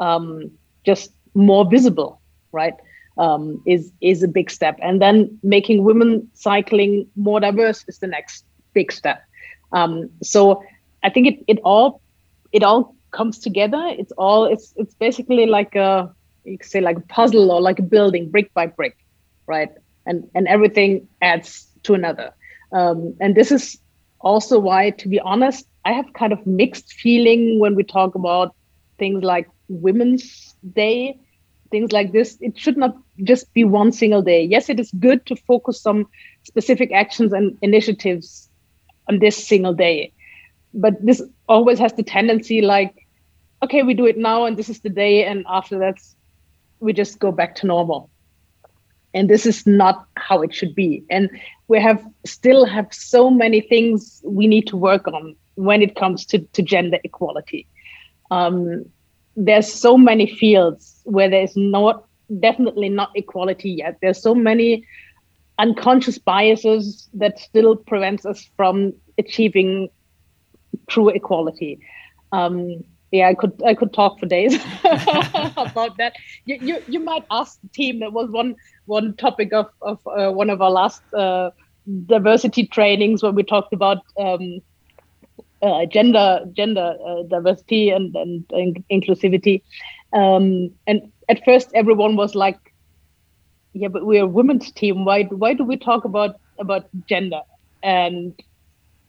um, 0.00 0.50
just 0.84 1.12
more 1.34 1.68
visible, 1.68 2.20
right? 2.52 2.74
Um, 3.18 3.60
is 3.66 3.92
is 4.00 4.22
a 4.22 4.28
big 4.28 4.50
step, 4.50 4.78
and 4.80 5.02
then 5.02 5.38
making 5.42 5.82
women 5.82 6.30
cycling 6.34 7.06
more 7.16 7.40
diverse 7.40 7.84
is 7.88 7.98
the 7.98 8.06
next 8.06 8.44
big 8.74 8.92
step. 8.92 9.22
Um, 9.72 10.08
so 10.22 10.62
I 11.02 11.10
think 11.10 11.26
it 11.26 11.44
it 11.48 11.58
all 11.64 12.00
it 12.52 12.62
all 12.62 12.94
comes 13.10 13.38
together. 13.38 13.82
It's 13.98 14.12
all 14.12 14.44
it's 14.44 14.72
it's 14.76 14.94
basically 14.94 15.46
like 15.46 15.74
a 15.74 16.14
you 16.44 16.58
could 16.58 16.70
say 16.70 16.80
like 16.80 16.96
a 16.96 17.06
puzzle 17.08 17.50
or 17.50 17.60
like 17.60 17.78
a 17.78 17.82
building, 17.82 18.30
brick 18.30 18.54
by 18.54 18.66
brick, 18.66 18.96
right? 19.46 19.70
And 20.08 20.24
and 20.34 20.48
everything 20.48 21.08
adds 21.22 21.68
to 21.84 21.94
another. 21.94 22.32
Um, 22.72 23.14
and 23.20 23.36
this 23.36 23.52
is 23.52 23.78
also 24.20 24.58
why 24.58 24.90
to 24.90 25.08
be 25.08 25.20
honest 25.20 25.66
i 25.84 25.92
have 25.92 26.12
kind 26.14 26.32
of 26.32 26.46
mixed 26.46 26.92
feeling 26.94 27.60
when 27.60 27.76
we 27.76 27.84
talk 27.84 28.14
about 28.16 28.54
things 28.98 29.22
like 29.22 29.48
women's 29.68 30.54
day 30.74 31.16
things 31.70 31.92
like 31.92 32.12
this. 32.12 32.38
It 32.40 32.58
should 32.58 32.76
not 32.78 32.96
just 33.24 33.52
be 33.54 33.64
one 33.64 33.92
single 33.92 34.22
day. 34.22 34.42
Yes 34.42 34.70
it 34.70 34.80
is 34.80 34.90
good 34.98 35.26
to 35.26 35.36
focus 35.36 35.80
some 35.82 36.06
specific 36.44 36.92
actions 36.92 37.32
and 37.32 37.56
initiatives 37.62 38.48
on 39.08 39.18
this 39.18 39.36
single 39.36 39.74
day. 39.74 40.12
But 40.74 40.94
this 41.04 41.22
always 41.48 41.78
has 41.78 41.92
the 41.94 42.02
tendency 42.02 42.62
like 42.62 42.94
okay 43.62 43.82
we 43.82 43.94
do 43.94 44.06
it 44.06 44.18
now 44.18 44.44
and 44.44 44.56
this 44.56 44.68
is 44.68 44.80
the 44.80 44.90
day 44.90 45.24
and 45.24 45.44
after 45.48 45.78
that 45.78 45.96
we 46.80 46.92
just 46.92 47.18
go 47.18 47.32
back 47.32 47.54
to 47.56 47.66
normal 47.66 48.10
and 49.18 49.28
this 49.28 49.44
is 49.44 49.66
not 49.66 50.06
how 50.16 50.40
it 50.42 50.54
should 50.54 50.74
be 50.74 51.02
and 51.10 51.28
we 51.66 51.80
have 51.80 52.00
still 52.24 52.64
have 52.64 52.86
so 52.94 53.28
many 53.28 53.60
things 53.60 54.22
we 54.24 54.46
need 54.46 54.66
to 54.68 54.76
work 54.76 55.08
on 55.08 55.34
when 55.56 55.82
it 55.82 55.96
comes 55.96 56.24
to, 56.24 56.38
to 56.38 56.62
gender 56.62 56.98
equality 57.02 57.66
um, 58.30 58.84
there's 59.36 59.72
so 59.72 59.96
many 59.96 60.26
fields 60.26 61.00
where 61.04 61.28
there's 61.28 61.56
not 61.56 62.04
definitely 62.40 62.88
not 62.88 63.10
equality 63.16 63.70
yet 63.70 63.98
there's 64.02 64.22
so 64.22 64.34
many 64.34 64.86
unconscious 65.58 66.18
biases 66.18 67.08
that 67.12 67.38
still 67.40 67.74
prevents 67.74 68.24
us 68.24 68.48
from 68.56 68.92
achieving 69.18 69.88
true 70.88 71.08
equality 71.08 71.80
um, 72.32 72.84
yeah, 73.10 73.28
I 73.28 73.34
could 73.34 73.62
I 73.64 73.74
could 73.74 73.92
talk 73.92 74.18
for 74.18 74.26
days 74.26 74.54
about 74.84 75.96
that. 75.96 76.12
You, 76.44 76.58
you 76.60 76.82
you 76.88 77.00
might 77.00 77.24
ask 77.30 77.58
the 77.62 77.68
team. 77.68 78.00
That 78.00 78.12
was 78.12 78.30
one 78.30 78.56
one 78.88 79.14
topic 79.16 79.52
of 79.52 79.66
of 79.82 80.00
uh, 80.06 80.32
one 80.32 80.50
of 80.50 80.62
our 80.62 80.70
last 80.70 81.02
uh, 81.14 81.50
diversity 82.06 82.66
trainings 82.66 83.22
when 83.22 83.34
we 83.34 83.42
talked 83.44 83.72
about 83.72 83.98
um, 84.18 84.60
uh, 85.62 85.86
gender 85.86 86.40
gender 86.56 86.94
uh, 87.06 87.22
diversity 87.30 87.90
and, 87.90 88.14
and, 88.16 88.84
inclusivity. 88.92 89.62
Um, 90.12 90.70
and 90.86 91.12
at 91.28 91.44
first, 91.44 91.70
everyone 91.74 92.16
was 92.16 92.34
like, 92.34 92.58
"Yeah, 93.74 93.88
but 93.88 94.06
we're 94.06 94.24
a 94.24 94.26
women's 94.26 94.72
team. 94.72 95.04
Why 95.04 95.24
why 95.24 95.54
do 95.54 95.64
we 95.64 95.76
talk 95.76 96.04
about 96.04 96.36
about 96.58 96.84
gender?" 97.08 97.42
And 97.82 98.34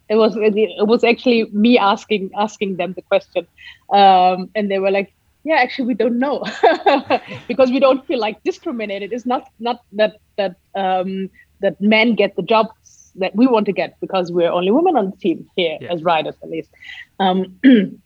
it 0.09 0.15
was 0.15 0.35
it 0.37 0.87
was 0.87 1.03
actually 1.03 1.45
me 1.53 1.77
asking 1.77 2.31
asking 2.37 2.77
them 2.77 2.93
the 2.95 3.03
question 3.03 3.47
um, 3.93 4.49
and 4.55 4.69
they 4.69 4.79
were 4.79 4.91
like 4.91 5.13
yeah 5.43 5.55
actually 5.55 5.87
we 5.87 5.93
don't 5.93 6.19
know. 6.19 6.43
Because 7.47 7.71
we 7.71 7.79
don't 7.79 8.05
feel 8.05 8.19
like 8.19 8.41
discriminated. 8.43 9.13
It's 9.13 9.25
not 9.25 9.49
not 9.59 9.83
that 9.93 10.17
that 10.37 10.55
um, 10.75 11.29
that 11.61 11.79
men 11.81 12.15
get 12.15 12.35
the 12.35 12.43
jobs 12.43 13.11
that 13.15 13.35
we 13.35 13.47
want 13.47 13.65
to 13.65 13.73
get 13.73 13.99
because 13.99 14.31
we're 14.31 14.51
only 14.51 14.71
women 14.71 14.95
on 14.95 15.09
the 15.11 15.17
team 15.17 15.47
here 15.55 15.77
yeah. 15.81 15.91
as 15.91 16.03
riders 16.03 16.35
at 16.43 16.49
least. 16.49 16.69
Um, 17.19 17.59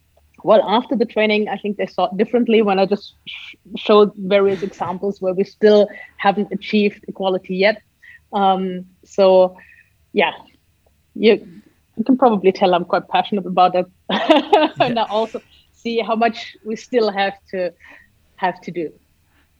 well 0.45 0.61
after 0.67 0.93
the 0.93 1.05
training 1.05 1.47
i 1.47 1.57
think 1.57 1.77
they 1.77 1.85
saw 1.85 2.09
it 2.09 2.17
differently 2.17 2.61
when 2.61 2.77
i 2.77 2.85
just 2.85 3.13
sh- 3.25 3.55
showed 3.77 4.11
various 4.17 4.61
examples 4.61 5.21
where 5.21 5.33
we 5.33 5.45
still 5.45 5.87
haven't 6.17 6.51
achieved 6.51 7.05
equality 7.07 7.55
yet. 7.55 7.81
Um, 8.33 8.85
so 9.05 9.55
yeah. 10.13 10.31
You 11.15 11.45
you 11.95 12.03
can 12.03 12.17
probably 12.17 12.51
tell 12.51 12.73
I'm 12.73 12.85
quite 12.85 13.07
passionate 13.07 13.45
about 13.45 13.75
it. 13.75 13.85
and 14.79 14.97
I 14.97 15.03
also 15.03 15.41
see 15.83 15.99
how 15.99 16.15
much 16.15 16.55
we 16.65 16.75
still 16.75 17.11
have 17.11 17.33
to 17.51 17.73
have 18.37 18.59
to 18.61 18.71
do. 18.71 18.91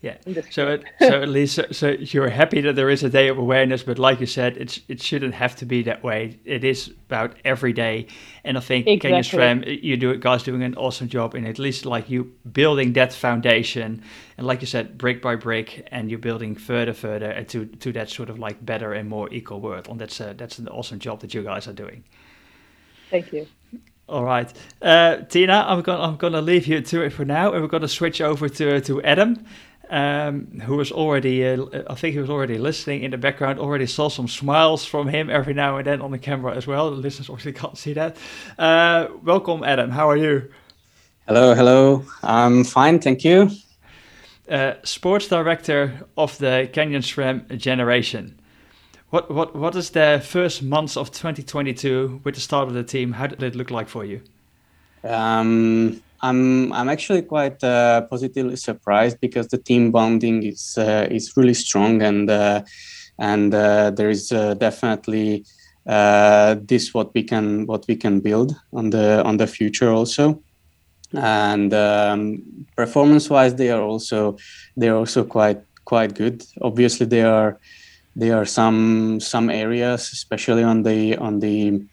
Yeah. 0.04 0.18
So, 0.52 0.68
it, 0.68 0.84
so 1.00 1.22
at 1.22 1.30
least 1.30 1.56
so, 1.56 1.64
so, 1.72 1.88
you're 1.92 2.28
happy 2.28 2.60
that 2.60 2.76
there 2.76 2.90
is 2.90 3.04
a 3.04 3.10
day 3.10 3.30
of 3.30 3.38
awareness, 3.38 3.84
but 3.84 3.98
like 3.98 4.20
you 4.20 4.26
said, 4.26 4.58
it's 4.58 4.82
it 4.90 5.02
shouldn't 5.02 5.34
have 5.34 5.56
to 5.56 5.66
be 5.66 5.82
that 5.84 6.04
way. 6.04 6.38
It 6.44 6.66
is 6.66 6.90
about 6.90 7.38
every 7.46 7.72
day, 7.72 8.08
and 8.44 8.58
I 8.58 8.60
think 8.60 8.86
exactly. 8.86 9.12
Canyon 9.12 9.64
SRAM, 9.64 9.82
you 9.82 9.96
do 9.96 10.10
it. 10.10 10.20
guys 10.20 10.44
doing 10.44 10.62
an 10.62 10.76
awesome 10.76 11.08
job 11.08 11.36
in 11.36 11.46
at 11.46 11.58
least 11.58 11.86
like 11.86 12.10
you 12.10 12.34
building 12.52 12.92
that 12.94 13.14
foundation, 13.14 14.04
and 14.38 14.46
like 14.46 14.60
you 14.60 14.68
said, 14.68 14.98
brick 14.98 15.22
by 15.22 15.36
brick, 15.38 15.88
and 15.90 16.10
you're 16.10 16.20
building 16.20 16.54
further, 16.54 16.94
further 16.94 17.32
uh, 17.32 17.44
to 17.46 17.66
to 17.66 17.94
that 17.94 18.10
sort 18.10 18.30
of 18.30 18.38
like 18.38 18.58
better 18.66 18.92
and 18.92 19.08
more 19.08 19.34
equal 19.34 19.62
world. 19.62 19.88
And 19.88 20.02
that's 20.02 20.20
a, 20.20 20.34
that's 20.34 20.60
an 20.60 20.68
awesome 20.68 21.00
job 21.00 21.22
that 21.22 21.34
you 21.34 21.44
guys 21.44 21.66
are 21.70 21.74
doing. 21.74 22.04
Thank 23.10 23.32
you. 23.32 23.48
All 24.10 24.24
right, 24.24 24.52
uh, 24.82 25.18
Tina, 25.30 25.66
I'm 25.68 25.82
gonna 25.82 26.04
I'm 26.04 26.18
gonna 26.18 26.42
leave 26.42 26.68
you 26.68 26.82
to 26.82 27.02
it 27.02 27.12
for 27.12 27.26
now, 27.26 27.54
and 27.54 27.62
we're 27.62 27.70
gonna 27.70 27.88
switch 27.88 28.22
over 28.22 28.50
to 28.50 28.82
to 28.82 29.02
Adam 29.02 29.46
um, 29.94 30.60
who 30.62 30.76
was 30.78 30.92
already, 30.92 31.46
uh, 31.46 31.84
I 31.88 31.96
think 31.96 32.14
he 32.14 32.20
was 32.20 32.30
already 32.30 32.58
listening 32.58 33.04
in 33.04 33.12
the 33.12 33.18
background, 33.18 33.60
already 33.60 33.86
saw 33.86 34.10
some 34.10 34.28
smiles 34.28 34.86
from 34.86 35.08
him 35.08 35.30
every 35.30 35.54
now 35.54 35.78
and 35.78 35.86
then 35.86 36.02
on 36.02 36.12
the 36.12 36.18
camera 36.18 36.56
as 36.56 36.66
well. 36.66 36.90
The 36.90 36.98
listeners 36.98 37.30
obviously 37.30 37.54
can't 37.54 37.78
see 37.78 37.94
that. 37.94 38.18
Uh, 38.58 39.08
welcome, 39.24 39.64
Adam. 39.64 39.92
How 39.92 40.10
are 40.10 40.18
you? 40.18 40.50
Hello, 41.28 41.54
hello. 41.54 42.06
I'm 42.24 42.64
fine, 42.64 43.00
thank 43.00 43.24
you. 43.24 43.52
Uh, 44.50 44.74
sports 44.84 45.28
director 45.28 46.06
of 46.18 46.38
the 46.40 46.70
Canyon 46.74 47.02
SRAM 47.02 47.58
generation. 47.58 48.40
What 49.14 49.30
what 49.30 49.56
what 49.56 49.76
is 49.76 49.92
the 49.92 50.20
first 50.26 50.64
months 50.64 50.98
of 50.98 51.12
2022 51.12 52.22
with 52.24 52.34
the 52.34 52.42
start 52.42 52.68
of 52.68 52.74
the 52.74 52.84
team? 52.84 53.12
How 53.12 53.28
did 53.28 53.44
it 53.44 53.54
look 53.56 53.70
like 53.70 53.88
for 53.88 54.04
you? 54.04 54.22
Um, 55.04 56.02
I'm 56.24 56.74
I'm 56.74 56.90
actually 56.90 57.22
quite 57.22 57.64
uh, 57.64 58.08
positively 58.10 58.56
surprised 58.56 59.20
because 59.22 59.50
the 59.50 59.60
team 59.60 59.92
bonding 59.92 60.42
is 60.42 60.80
uh, 60.80 61.08
is 61.12 61.38
really 61.38 61.54
strong 61.54 62.02
and 62.02 62.28
uh, 62.28 62.64
and 63.20 63.54
uh, 63.54 63.92
there 63.92 64.10
is 64.10 64.32
uh, 64.32 64.56
definitely 64.56 65.46
uh, 65.86 66.56
this 66.68 66.92
what 66.92 67.14
we 67.14 67.22
can 67.22 67.68
what 67.68 67.86
we 67.88 67.96
can 67.96 68.20
build 68.20 68.56
on 68.74 68.90
the 68.90 69.24
on 69.24 69.38
the 69.38 69.46
future 69.46 69.92
also 69.92 70.42
and 71.14 71.72
um, 71.72 72.42
performance 72.76 73.30
wise 73.30 73.54
they 73.54 73.70
are 73.70 73.84
also 73.84 74.38
they 74.76 74.90
are 74.90 74.98
also 74.98 75.24
quite 75.24 75.62
quite 75.86 76.16
good 76.16 76.44
obviously 76.64 77.06
they 77.06 77.22
are 77.22 77.60
there 78.16 78.38
are 78.38 78.46
some 78.46 79.20
some 79.20 79.50
areas 79.50 80.12
especially 80.12 80.64
on 80.64 80.84
the 80.84 81.18
on 81.18 81.40
the 81.40 81.86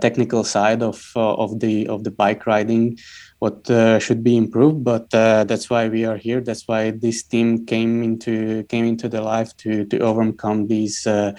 technical 0.00 0.44
side 0.44 0.82
of 0.82 1.12
of 1.14 1.60
the 1.60 1.86
of 1.88 2.04
the 2.04 2.10
bike 2.10 2.46
riding 2.46 2.96
what 3.38 3.70
uh, 3.70 3.98
should 3.98 4.24
be 4.24 4.36
improved 4.36 4.82
but 4.82 5.12
uh, 5.14 5.44
that's 5.44 5.70
why 5.70 5.88
we 5.88 6.04
are 6.04 6.16
here. 6.16 6.40
That's 6.40 6.66
why 6.66 6.90
this 6.90 7.22
team 7.22 7.66
came 7.66 8.02
into 8.02 8.64
came 8.64 8.84
into 8.84 9.08
the 9.08 9.20
life 9.20 9.56
to 9.58 9.84
to 9.86 9.98
overcome 10.00 10.66
these 10.66 11.06
uh, 11.06 11.32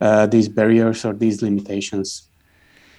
uh 0.00 0.26
these 0.26 0.48
barriers 0.48 1.04
or 1.04 1.12
these 1.12 1.42
limitations. 1.42 2.28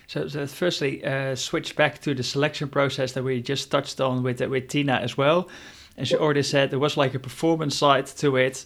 So, 0.08 0.28
so 0.28 0.46
firstly 0.46 1.04
uh, 1.04 1.36
switch 1.36 1.76
back 1.76 2.00
to 2.02 2.14
the 2.14 2.24
selection 2.24 2.70
process 2.70 3.14
that 3.14 3.24
we 3.24 3.42
just 3.42 3.72
touched 3.72 4.00
on 4.00 4.24
with 4.24 4.42
uh, 4.42 4.50
with 4.50 4.68
tina 4.68 4.96
as 4.96 5.18
well. 5.18 5.50
As 5.98 6.12
you 6.12 6.18
already 6.20 6.44
said 6.44 6.72
there 6.72 6.80
was 6.80 6.98
like 6.98 7.16
a 7.16 7.20
performance 7.20 7.78
side 7.78 8.06
to 8.18 8.36
it 8.36 8.66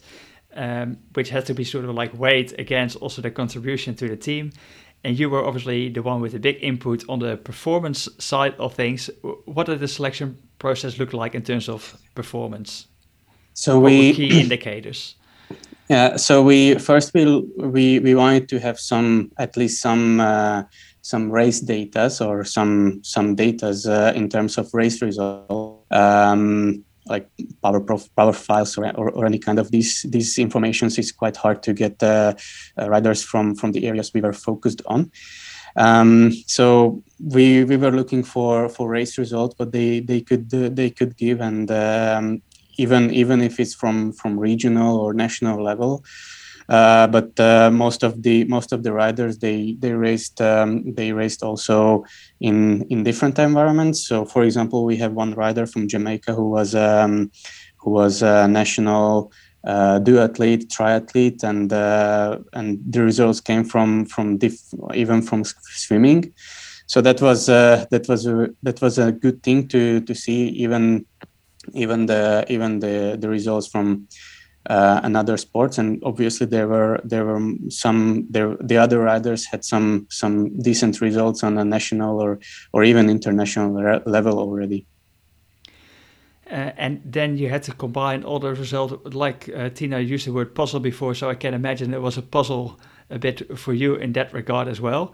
um, 0.55 0.97
which 1.13 1.29
has 1.29 1.43
to 1.45 1.53
be 1.53 1.63
sort 1.63 1.85
of 1.85 1.91
like 1.95 2.17
weighed 2.17 2.59
against 2.59 2.97
also 2.97 3.21
the 3.21 3.31
contribution 3.31 3.95
to 3.95 4.07
the 4.07 4.17
team 4.17 4.51
and 5.03 5.17
you 5.17 5.29
were 5.29 5.45
obviously 5.45 5.89
the 5.89 6.01
one 6.01 6.21
with 6.21 6.33
the 6.33 6.39
big 6.39 6.57
input 6.61 7.03
on 7.07 7.19
the 7.19 7.37
performance 7.37 8.09
side 8.17 8.53
of 8.59 8.73
things. 8.73 9.09
What 9.45 9.67
did 9.67 9.79
the 9.79 9.87
selection 9.87 10.37
process 10.59 10.99
look 10.99 11.13
like 11.13 11.35
in 11.35 11.41
terms 11.41 11.69
of 11.69 11.97
performance? 12.15 12.87
So 13.53 13.79
what 13.79 13.91
we 13.91 14.13
key 14.13 14.39
indicators. 14.41 15.15
Yeah. 15.89 16.17
So 16.17 16.43
we 16.43 16.75
first 16.75 17.13
we 17.13 17.25
we 17.57 17.99
we 17.99 18.13
wanted 18.13 18.49
to 18.49 18.59
have 18.59 18.79
some 18.79 19.31
at 19.37 19.57
least 19.57 19.81
some. 19.81 20.19
Uh, 20.19 20.63
some 21.01 21.31
race 21.31 21.61
data 21.61 22.11
or 22.21 22.43
some 22.43 23.01
some 23.03 23.33
data 23.33 23.69
uh, 23.87 24.11
in 24.15 24.29
terms 24.29 24.57
of 24.57 24.71
race 24.73 25.01
results. 25.01 25.85
Um, 25.91 26.83
like 27.09 27.29
power 27.63 27.79
prof, 27.79 28.07
power 28.15 28.33
files 28.33 28.77
or, 28.77 28.85
or, 28.95 29.09
or, 29.11 29.25
any 29.25 29.39
kind 29.39 29.59
of 29.59 29.71
these 29.71 30.05
these 30.09 30.37
informations 30.37 30.97
is 30.97 31.11
quite 31.11 31.35
hard 31.35 31.63
to 31.63 31.73
get 31.73 32.01
uh, 32.03 32.33
uh, 32.77 32.89
riders 32.89 33.23
from 33.23 33.55
from 33.55 33.71
the 33.71 33.87
areas 33.87 34.13
we 34.13 34.21
were 34.21 34.33
focused 34.33 34.81
on. 34.85 35.11
Um, 35.75 36.31
so 36.47 37.03
we 37.19 37.63
we 37.63 37.77
were 37.77 37.91
looking 37.91 38.23
for 38.23 38.69
for 38.69 38.89
race 38.89 39.17
results, 39.17 39.55
but 39.57 39.71
they 39.71 39.99
they 39.99 40.21
could 40.21 40.53
uh, 40.53 40.69
they 40.71 40.89
could 40.89 41.17
give 41.17 41.41
and 41.41 41.69
um, 41.71 42.41
even 42.77 43.11
even 43.13 43.41
if 43.41 43.59
it's 43.59 43.73
from 43.73 44.13
from 44.13 44.39
regional 44.39 44.97
or 44.97 45.13
national 45.13 45.63
level. 45.63 46.03
Uh, 46.69 47.07
but 47.07 47.37
uh, 47.39 47.71
most 47.71 48.03
of 48.03 48.21
the 48.21 48.43
most 48.43 48.71
of 48.71 48.83
the 48.83 48.93
riders 48.93 49.39
they 49.39 49.75
they 49.79 49.93
raced 49.93 50.39
um, 50.39 50.93
they 50.93 51.11
raced 51.11 51.41
also 51.41 52.05
in 52.39 52.83
in 52.89 53.03
different 53.03 53.39
environments. 53.39 54.07
So, 54.07 54.23
for 54.23 54.43
example, 54.43 54.85
we 54.85 54.97
have 54.97 55.13
one 55.13 55.33
rider 55.33 55.65
from 55.65 55.87
Jamaica 55.87 56.33
who 56.35 56.47
was 56.49 56.75
um, 56.75 57.31
who 57.77 57.89
was 57.91 58.21
a 58.21 58.47
national 58.47 59.31
uh, 59.65 59.99
duathlete, 59.99 60.67
triathlete, 60.67 61.43
and 61.43 61.73
uh, 61.73 62.37
and 62.53 62.79
the 62.87 63.01
results 63.01 63.41
came 63.41 63.63
from 63.63 64.05
from 64.05 64.37
diff- 64.37 64.73
even 64.93 65.21
from 65.23 65.43
swimming. 65.43 66.33
So 66.85 67.01
that 67.01 67.21
was 67.21 67.49
uh, 67.49 67.85
that 67.91 68.07
was 68.07 68.27
a 68.27 68.49
that 68.63 68.79
was 68.81 68.99
a 68.99 69.11
good 69.11 69.41
thing 69.41 69.67
to 69.69 70.01
to 70.01 70.13
see 70.13 70.49
even 70.49 71.05
even 71.73 72.05
the 72.05 72.45
even 72.49 72.79
the 72.79 73.17
the 73.19 73.29
results 73.29 73.67
from 73.67 74.07
uh, 74.67 75.01
and 75.03 75.15
other 75.15 75.37
sports. 75.37 75.77
And 75.77 76.01
obviously 76.03 76.47
there 76.47 76.67
were 76.67 76.99
there 77.03 77.25
were 77.25 77.41
some 77.69 78.27
there 78.29 78.55
the 78.59 78.77
other 78.77 78.99
riders 78.99 79.45
had 79.45 79.63
some 79.63 80.07
some 80.09 80.59
decent 80.61 81.01
results 81.01 81.43
on 81.43 81.57
a 81.57 81.65
national 81.65 82.19
or 82.19 82.39
or 82.73 82.83
even 82.83 83.09
international 83.09 83.71
re- 83.71 84.01
level 84.05 84.39
already. 84.39 84.85
Uh, 86.51 86.71
and 86.77 86.99
then 87.05 87.37
you 87.37 87.47
had 87.47 87.61
to 87.61 87.71
combine 87.73 88.23
all 88.23 88.39
the 88.39 88.51
results 88.55 88.95
like 89.13 89.49
uh, 89.55 89.69
tina 89.69 89.99
used 89.99 90.25
the 90.25 90.33
word 90.33 90.55
puzzle 90.55 90.79
before 90.79 91.13
so 91.13 91.29
i 91.29 91.35
can 91.35 91.53
imagine 91.53 91.93
it 91.93 92.01
was 92.01 92.17
a 92.17 92.23
puzzle 92.23 92.79
a 93.09 93.19
bit 93.19 93.57
for 93.57 93.73
you 93.73 93.95
in 93.95 94.13
that 94.13 94.33
regard 94.33 94.67
as 94.67 94.79
well. 94.79 95.13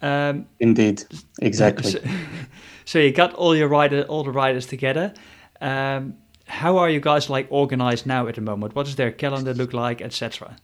Um, 0.00 0.46
indeed. 0.60 1.04
exactly. 1.40 1.90
so, 1.90 2.00
so, 2.84 2.98
you 2.98 3.12
got 3.12 3.34
all 3.34 3.56
your 3.56 3.68
rider 3.68 4.02
all 4.02 4.24
the 4.24 4.30
riders 4.30 4.66
together. 4.66 5.12
Um, 5.60 6.14
how 6.48 6.78
are 6.78 6.90
you 6.90 7.00
guys 7.00 7.30
like 7.30 7.46
organized 7.50 8.06
now 8.06 8.26
at 8.26 8.34
the 8.34 8.40
moment? 8.40 8.74
What 8.74 8.86
does 8.86 8.96
their 8.96 9.12
calendar 9.12 9.54
look 9.54 9.72
like, 9.72 10.00
etc.? 10.00 10.56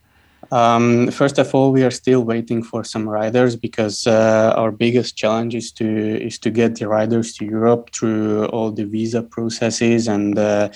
Um, 0.50 1.10
first 1.10 1.38
of 1.38 1.54
all, 1.54 1.72
we 1.72 1.84
are 1.84 1.90
still 1.90 2.22
waiting 2.22 2.62
for 2.62 2.84
some 2.84 3.08
riders 3.08 3.56
because 3.56 4.06
uh, 4.06 4.52
our 4.56 4.70
biggest 4.70 5.16
challenge 5.16 5.54
is 5.54 5.72
to 5.72 5.86
is 6.22 6.38
to 6.40 6.50
get 6.50 6.76
the 6.76 6.88
riders 6.88 7.34
to 7.36 7.44
Europe 7.44 7.90
through 7.94 8.46
all 8.46 8.70
the 8.70 8.84
visa 8.84 9.22
processes 9.22 10.08
and 10.08 10.38
uh, 10.38 10.68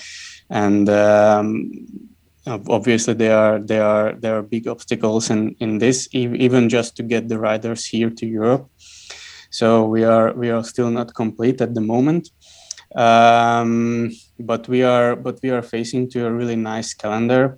and 0.49 0.89
um, 0.89 1.71
obviously 2.47 3.13
there 3.13 3.37
are 3.37 3.59
there 3.59 3.83
are 3.83 4.13
there 4.13 4.37
are 4.37 4.41
big 4.41 4.67
obstacles 4.67 5.29
in 5.29 5.55
in 5.59 5.77
this 5.77 6.07
even 6.13 6.69
just 6.69 6.95
to 6.97 7.03
get 7.03 7.27
the 7.27 7.37
riders 7.37 7.85
here 7.85 8.09
to 8.09 8.25
Europe. 8.25 8.67
So 9.51 9.85
we 9.85 10.03
are 10.03 10.33
we 10.33 10.49
are 10.49 10.63
still 10.63 10.89
not 10.89 11.13
complete 11.13 11.61
at 11.61 11.73
the 11.73 11.81
moment. 11.81 12.29
Um, 12.95 14.11
but 14.39 14.67
we 14.67 14.83
are 14.83 15.15
but 15.15 15.39
we 15.43 15.49
are 15.49 15.61
facing 15.61 16.09
to 16.11 16.25
a 16.25 16.31
really 16.31 16.55
nice 16.55 16.93
calendar. 16.93 17.57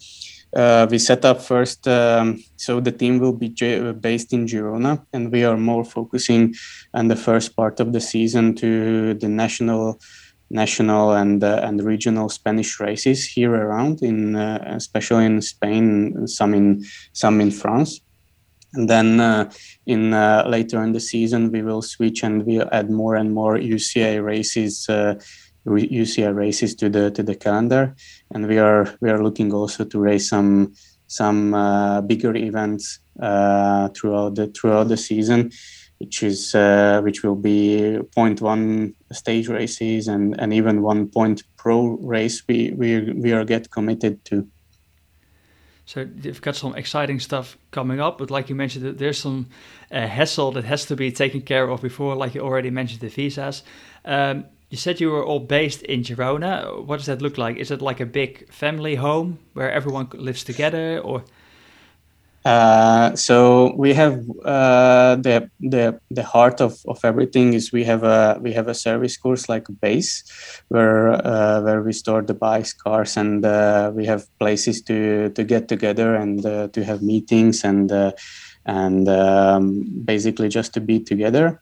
Uh, 0.54 0.86
we 0.92 1.00
set 1.00 1.24
up 1.24 1.42
first, 1.42 1.88
um, 1.88 2.44
so 2.58 2.82
the 2.82 2.92
team 2.92 3.20
will 3.20 3.32
be 3.34 3.48
j- 3.48 3.94
based 3.94 4.34
in 4.34 4.46
Girona, 4.46 5.02
and 5.14 5.32
we 5.32 5.46
are 5.46 5.56
more 5.56 5.86
focusing 5.86 6.54
on 6.94 7.08
the 7.08 7.16
first 7.16 7.56
part 7.56 7.80
of 7.80 7.94
the 7.94 8.02
season 8.02 8.54
to 8.56 9.14
the 9.14 9.30
national, 9.30 9.98
national 10.50 11.14
and 11.14 11.42
uh, 11.42 11.62
and 11.64 11.82
regional 11.82 12.28
Spanish 12.28 12.82
races 12.82 13.26
here 13.26 13.56
around, 13.56 14.02
in 14.02 14.36
uh, 14.36 14.62
especially 14.76 15.26
in 15.26 15.42
Spain, 15.42 16.28
some 16.28 16.54
in 16.54 16.84
some 17.14 17.40
in 17.40 17.52
France. 17.52 18.02
And 18.74 18.90
then 18.90 19.20
uh, 19.20 19.52
in 19.86 20.14
uh, 20.14 20.46
later 20.48 20.82
in 20.84 20.94
the 20.94 21.00
season, 21.00 21.52
we 21.52 21.62
will 21.62 21.82
switch 21.82 22.24
and 22.24 22.46
we'll 22.46 22.70
add 22.72 22.90
more 22.90 23.16
and 23.16 23.34
more 23.34 23.58
UCI 23.58 24.24
races, 24.24 24.88
uh, 24.88 25.16
UCI 25.66 26.34
races 26.34 26.76
to 26.76 26.90
the 26.90 27.12
to 27.12 27.24
the 27.24 27.36
calendar. 27.36 27.96
And 28.34 28.48
we 28.48 28.58
are 28.58 28.96
we 29.02 29.10
are 29.10 29.24
looking 29.24 29.54
also 29.54 29.86
to 29.86 30.00
raise 30.00 30.30
some 30.30 30.74
some 31.08 31.54
uh, 31.54 32.02
bigger 32.02 32.36
events 32.36 33.00
uh, 33.22 33.90
throughout 33.90 34.36
the 34.36 34.48
throughout 34.48 34.88
the 34.88 34.98
season, 34.98 35.52
which 36.00 36.24
is 36.24 36.56
uh, 36.56 37.02
which 37.04 37.24
will 37.24 37.36
be 37.36 38.00
point 38.16 38.42
one 38.42 38.96
stage 39.12 39.48
races 39.50 40.08
and 40.08 40.40
and 40.40 40.54
even 40.54 40.82
one 40.82 41.08
point 41.08 41.44
pro 41.58 41.98
race. 42.02 42.44
We 42.48 42.72
we 42.72 43.12
we 43.14 43.34
are 43.34 43.46
get 43.46 43.72
committed 43.72 44.24
to. 44.26 44.48
So 45.86 46.08
you've 46.22 46.42
got 46.42 46.56
some 46.56 46.74
exciting 46.76 47.20
stuff 47.20 47.58
coming 47.72 48.00
up, 48.00 48.18
but 48.18 48.32
like 48.32 48.48
you 48.50 48.56
mentioned, 48.56 48.98
there's 48.98 49.20
some 49.20 49.48
uh, 49.92 50.08
hassle 50.08 50.54
that 50.54 50.64
has 50.64 50.86
to 50.86 50.96
be 50.96 51.12
taken 51.12 51.42
care 51.42 51.70
of 51.70 51.82
before, 51.82 52.16
like 52.16 52.34
you 52.34 52.42
already 52.42 52.70
mentioned 52.70 53.02
the 53.02 53.10
visas. 53.10 53.64
Um, 54.06 54.46
you 54.72 54.78
said 54.78 55.02
you 55.02 55.12
were 55.12 55.24
all 55.24 55.42
based 55.42 55.82
in 55.84 56.02
Girona. 56.02 56.84
What 56.86 56.98
does 56.98 57.06
that 57.08 57.22
look 57.22 57.38
like? 57.38 57.58
Is 57.58 57.72
it 57.72 57.82
like 57.82 58.00
a 58.00 58.06
big 58.06 58.50
family 58.50 58.96
home 58.96 59.38
where 59.54 59.70
everyone 59.70 60.08
lives 60.14 60.46
together, 60.46 61.00
or? 61.00 61.26
Uh, 62.46 63.14
so 63.16 63.76
we 63.76 63.94
have 63.94 64.24
uh, 64.46 65.16
the 65.18 65.52
the 65.60 66.00
the 66.10 66.24
heart 66.24 66.62
of, 66.62 66.80
of 66.88 67.04
everything 67.04 67.54
is 67.54 67.72
we 67.74 67.84
have 67.84 68.04
a 68.04 68.40
we 68.42 68.54
have 68.54 68.70
a 68.70 68.74
service 68.74 69.18
course 69.18 69.50
like 69.50 69.68
base 69.82 70.24
where 70.70 71.10
uh, 71.10 71.62
where 71.62 71.84
we 71.84 71.92
store 71.92 72.24
the 72.24 72.34
bikes 72.34 72.74
cars 72.74 73.18
and 73.18 73.46
uh, 73.46 73.92
we 73.94 74.06
have 74.06 74.26
places 74.40 74.82
to 74.82 75.30
to 75.32 75.44
get 75.44 75.68
together 75.68 76.16
and 76.16 76.46
uh, 76.46 76.68
to 76.70 76.84
have 76.84 77.04
meetings 77.04 77.64
and 77.64 77.92
uh, 77.92 78.12
and 78.66 79.08
um, 79.10 79.84
basically 80.06 80.50
just 80.50 80.74
to 80.74 80.80
be 80.80 81.00
together 81.00 81.60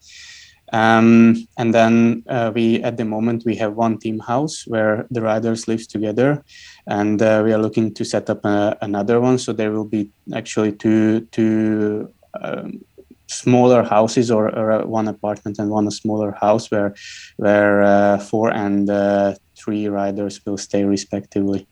um, 0.71 1.47
and 1.57 1.73
then 1.73 2.23
uh, 2.27 2.51
we, 2.53 2.81
at 2.83 2.97
the 2.97 3.05
moment, 3.05 3.43
we 3.45 3.55
have 3.55 3.73
one 3.73 3.97
team 3.97 4.19
house 4.19 4.65
where 4.67 5.07
the 5.09 5.21
riders 5.21 5.67
live 5.67 5.87
together, 5.87 6.43
and 6.87 7.21
uh, 7.21 7.41
we 7.43 7.53
are 7.53 7.57
looking 7.57 7.93
to 7.93 8.05
set 8.05 8.29
up 8.29 8.41
uh, 8.43 8.75
another 8.81 9.19
one. 9.19 9.37
So 9.37 9.53
there 9.53 9.71
will 9.71 9.85
be 9.85 10.11
actually 10.33 10.73
two 10.73 11.21
two 11.31 12.13
um, 12.41 12.81
smaller 13.27 13.83
houses, 13.83 14.29
or, 14.29 14.55
or, 14.55 14.85
one 14.85 15.07
apartment 15.07 15.59
and 15.59 15.69
one 15.69 15.89
smaller 15.91 16.31
house, 16.39 16.69
where 16.69 16.93
where 17.37 17.81
uh, 17.81 18.19
four 18.19 18.53
and 18.53 18.89
uh, 18.89 19.35
three 19.57 19.87
riders 19.87 20.45
will 20.45 20.57
stay 20.57 20.83
respectively. 20.83 21.67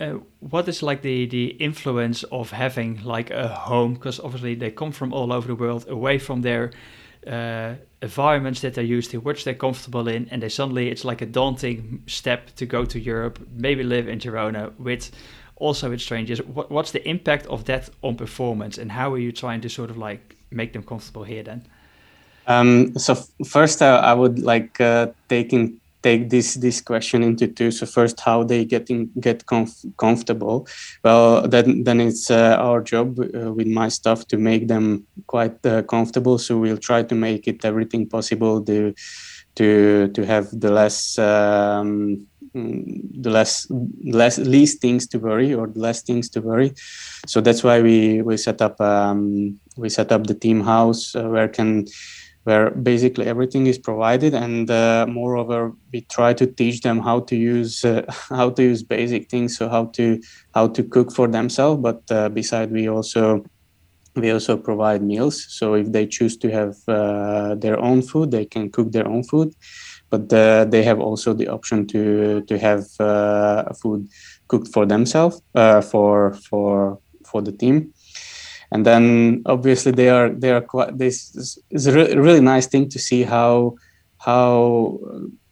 Uh, 0.00 0.14
what 0.40 0.66
is 0.68 0.82
like 0.82 1.02
the 1.02 1.26
the 1.26 1.48
influence 1.60 2.22
of 2.24 2.50
having 2.50 3.04
like 3.04 3.30
a 3.30 3.48
home 3.48 3.92
because 3.92 4.18
obviously 4.18 4.54
they 4.54 4.70
come 4.70 4.90
from 4.90 5.12
all 5.12 5.30
over 5.30 5.46
the 5.46 5.54
world 5.54 5.84
away 5.88 6.18
from 6.18 6.40
their 6.40 6.70
uh, 7.26 7.74
environments 8.02 8.60
that 8.60 8.74
they're 8.74 8.84
used 8.84 9.10
to, 9.10 9.18
which 9.18 9.44
they're 9.44 9.54
comfortable 9.54 10.08
in, 10.08 10.28
and 10.30 10.42
they 10.42 10.48
suddenly 10.48 10.88
it's 10.88 11.04
like 11.04 11.22
a 11.22 11.26
daunting 11.26 12.02
step 12.06 12.54
to 12.56 12.66
go 12.66 12.84
to 12.84 12.98
Europe, 12.98 13.38
maybe 13.52 13.82
live 13.82 14.08
in 14.08 14.18
Girona 14.18 14.78
with 14.78 15.10
also 15.56 15.90
with 15.90 16.00
strangers. 16.00 16.40
What, 16.42 16.70
what's 16.70 16.90
the 16.90 17.06
impact 17.08 17.46
of 17.46 17.64
that 17.64 17.90
on 18.02 18.16
performance, 18.16 18.78
and 18.78 18.92
how 18.92 19.12
are 19.12 19.18
you 19.18 19.32
trying 19.32 19.60
to 19.62 19.68
sort 19.68 19.90
of 19.90 19.96
like 19.96 20.36
make 20.50 20.72
them 20.72 20.82
comfortable 20.82 21.24
here 21.24 21.42
then? 21.42 21.66
Um, 22.46 22.96
so 22.98 23.14
f- 23.14 23.28
first, 23.48 23.82
uh, 23.82 24.00
I 24.04 24.14
would 24.14 24.38
like 24.38 24.80
uh, 24.80 25.08
taking 25.28 25.80
take 26.02 26.30
this 26.30 26.54
this 26.54 26.80
question 26.80 27.22
into 27.22 27.46
two. 27.48 27.70
So 27.70 27.86
first, 27.86 28.20
how 28.20 28.44
they 28.44 28.64
getting 28.64 29.10
get 29.20 29.46
comf- 29.46 29.92
comfortable. 29.96 30.66
Well, 31.02 31.48
then 31.48 31.84
then 31.84 32.00
it's 32.00 32.30
uh, 32.30 32.56
our 32.58 32.82
job 32.82 33.18
uh, 33.18 33.52
with 33.52 33.66
my 33.66 33.88
staff 33.88 34.26
to 34.28 34.36
make 34.36 34.68
them 34.68 35.06
quite 35.26 35.64
uh, 35.66 35.82
comfortable. 35.82 36.38
So 36.38 36.58
we'll 36.58 36.78
try 36.78 37.02
to 37.02 37.14
make 37.14 37.48
it 37.48 37.64
everything 37.64 38.08
possible 38.08 38.64
to 38.64 38.94
to 39.56 40.08
to 40.08 40.26
have 40.26 40.48
the 40.52 40.70
less. 40.70 41.18
Um, 41.18 42.26
the 42.54 43.30
less 43.30 43.66
less 44.02 44.38
least 44.38 44.80
things 44.80 45.06
to 45.06 45.18
worry 45.18 45.52
or 45.52 45.66
the 45.66 45.78
less 45.78 46.02
things 46.02 46.30
to 46.30 46.40
worry 46.40 46.72
so 47.26 47.40
that's 47.40 47.62
why 47.62 47.82
we 47.82 48.22
we 48.22 48.36
set 48.36 48.62
up 48.62 48.80
um, 48.80 49.60
we 49.76 49.90
set 49.90 50.10
up 50.10 50.26
the 50.26 50.34
team 50.34 50.62
house 50.62 51.14
uh, 51.14 51.24
where 51.24 51.48
can 51.48 51.84
where 52.46 52.70
basically 52.70 53.26
everything 53.26 53.66
is 53.66 53.76
provided 53.76 54.32
and 54.32 54.70
uh, 54.70 55.04
moreover 55.08 55.72
we 55.92 56.00
try 56.02 56.32
to 56.32 56.46
teach 56.46 56.80
them 56.82 57.00
how 57.00 57.18
to 57.18 57.34
use 57.34 57.84
uh, 57.84 58.02
how 58.40 58.48
to 58.50 58.62
use 58.62 58.82
basic 58.84 59.28
things 59.28 59.56
so 59.58 59.68
how 59.68 59.86
to 59.86 60.20
how 60.54 60.68
to 60.68 60.82
cook 60.84 61.12
for 61.12 61.26
themselves 61.26 61.82
but 61.82 62.00
uh, 62.10 62.28
beside 62.28 62.70
we 62.70 62.88
also 62.88 63.44
we 64.16 64.30
also 64.30 64.56
provide 64.56 65.02
meals. 65.02 65.44
So 65.50 65.74
if 65.74 65.92
they 65.92 66.06
choose 66.06 66.36
to 66.38 66.50
have 66.50 66.74
uh, 66.88 67.54
their 67.56 67.78
own 67.78 68.02
food 68.02 68.30
they 68.30 68.46
can 68.46 68.70
cook 68.70 68.92
their 68.92 69.06
own 69.06 69.22
food 69.24 69.54
but 70.10 70.32
uh, 70.32 70.64
they 70.64 70.82
have 70.84 71.00
also 71.00 71.34
the 71.34 71.48
option 71.48 71.86
to 71.88 72.40
to 72.48 72.58
have 72.58 72.84
uh, 73.00 73.64
food 73.82 74.08
cooked 74.48 74.68
for 74.72 74.86
themselves 74.86 75.42
for 75.90 76.34
for 76.48 76.98
for 77.28 77.42
the 77.42 77.52
team 77.52 77.92
and 78.72 78.84
then 78.84 79.42
obviously 79.46 79.92
they 79.92 80.08
are 80.08 80.28
they 80.30 80.50
are 80.50 80.60
quite 80.60 80.96
this 80.98 81.58
is 81.70 81.86
a 81.86 81.92
re- 81.92 82.14
really 82.14 82.40
nice 82.40 82.66
thing 82.66 82.88
to 82.88 82.98
see 82.98 83.22
how 83.22 83.74
how 84.18 84.98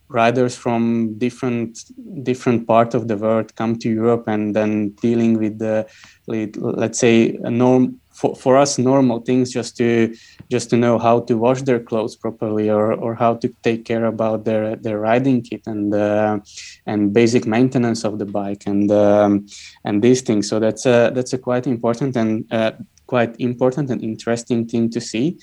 riders 0.09 0.57
from 0.57 1.15
different 1.19 1.79
different 2.23 2.67
part 2.67 2.95
of 2.95 3.09
the 3.09 3.17
world 3.17 3.55
come 3.57 3.77
to 3.77 3.89
Europe 3.89 4.29
and 4.29 4.55
then 4.55 4.91
dealing 5.03 5.39
with 5.39 5.59
the 5.59 5.87
let's 6.27 6.99
say 6.99 7.39
a 7.43 7.51
norm 7.51 8.01
for, 8.15 8.37
for 8.37 8.57
us 8.57 8.79
normal 8.79 9.21
things 9.21 9.51
just 9.51 9.77
to 9.77 10.15
just 10.51 10.71
to 10.71 10.77
know 10.77 10.99
how 10.99 11.21
to 11.21 11.37
wash 11.37 11.63
their 11.63 11.81
clothes 11.81 12.15
properly 12.15 12.71
or, 12.71 12.93
or 12.93 13.15
how 13.15 13.35
to 13.35 13.49
take 13.63 13.85
care 13.85 14.05
about 14.05 14.45
their 14.45 14.77
their 14.77 15.01
riding 15.01 15.43
kit 15.43 15.63
and 15.67 15.93
uh, 15.93 16.39
and 16.87 17.13
basic 17.13 17.45
maintenance 17.47 18.05
of 18.05 18.19
the 18.19 18.27
bike 18.27 18.63
and 18.67 18.91
um, 18.93 19.47
and 19.85 20.03
these 20.03 20.23
things. 20.23 20.49
So 20.49 20.61
that's 20.61 20.87
a 20.87 21.11
that's 21.15 21.33
a 21.33 21.39
quite 21.39 21.67
important 21.67 22.17
and 22.17 22.47
uh, 22.53 22.73
quite 23.07 23.35
important 23.39 23.91
and 23.91 24.03
interesting 24.03 24.67
thing 24.67 24.91
to 24.91 25.01
see. 25.01 25.39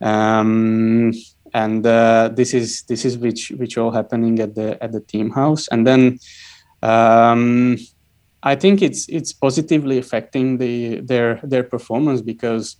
Um, 0.00 1.12
and 1.54 1.86
uh, 1.86 2.30
this 2.32 2.54
is 2.54 2.82
this 2.84 3.04
is 3.04 3.18
which 3.18 3.50
which 3.50 3.76
all 3.76 3.90
happening 3.90 4.40
at 4.40 4.54
the 4.54 4.82
at 4.82 4.92
the 4.92 5.00
team 5.00 5.30
house, 5.30 5.68
and 5.68 5.86
then 5.86 6.18
um, 6.82 7.76
I 8.42 8.54
think 8.56 8.82
it's 8.82 9.08
it's 9.08 9.32
positively 9.32 9.98
affecting 9.98 10.58
the 10.58 11.00
their 11.00 11.40
their 11.42 11.62
performance 11.62 12.22
because 12.22 12.76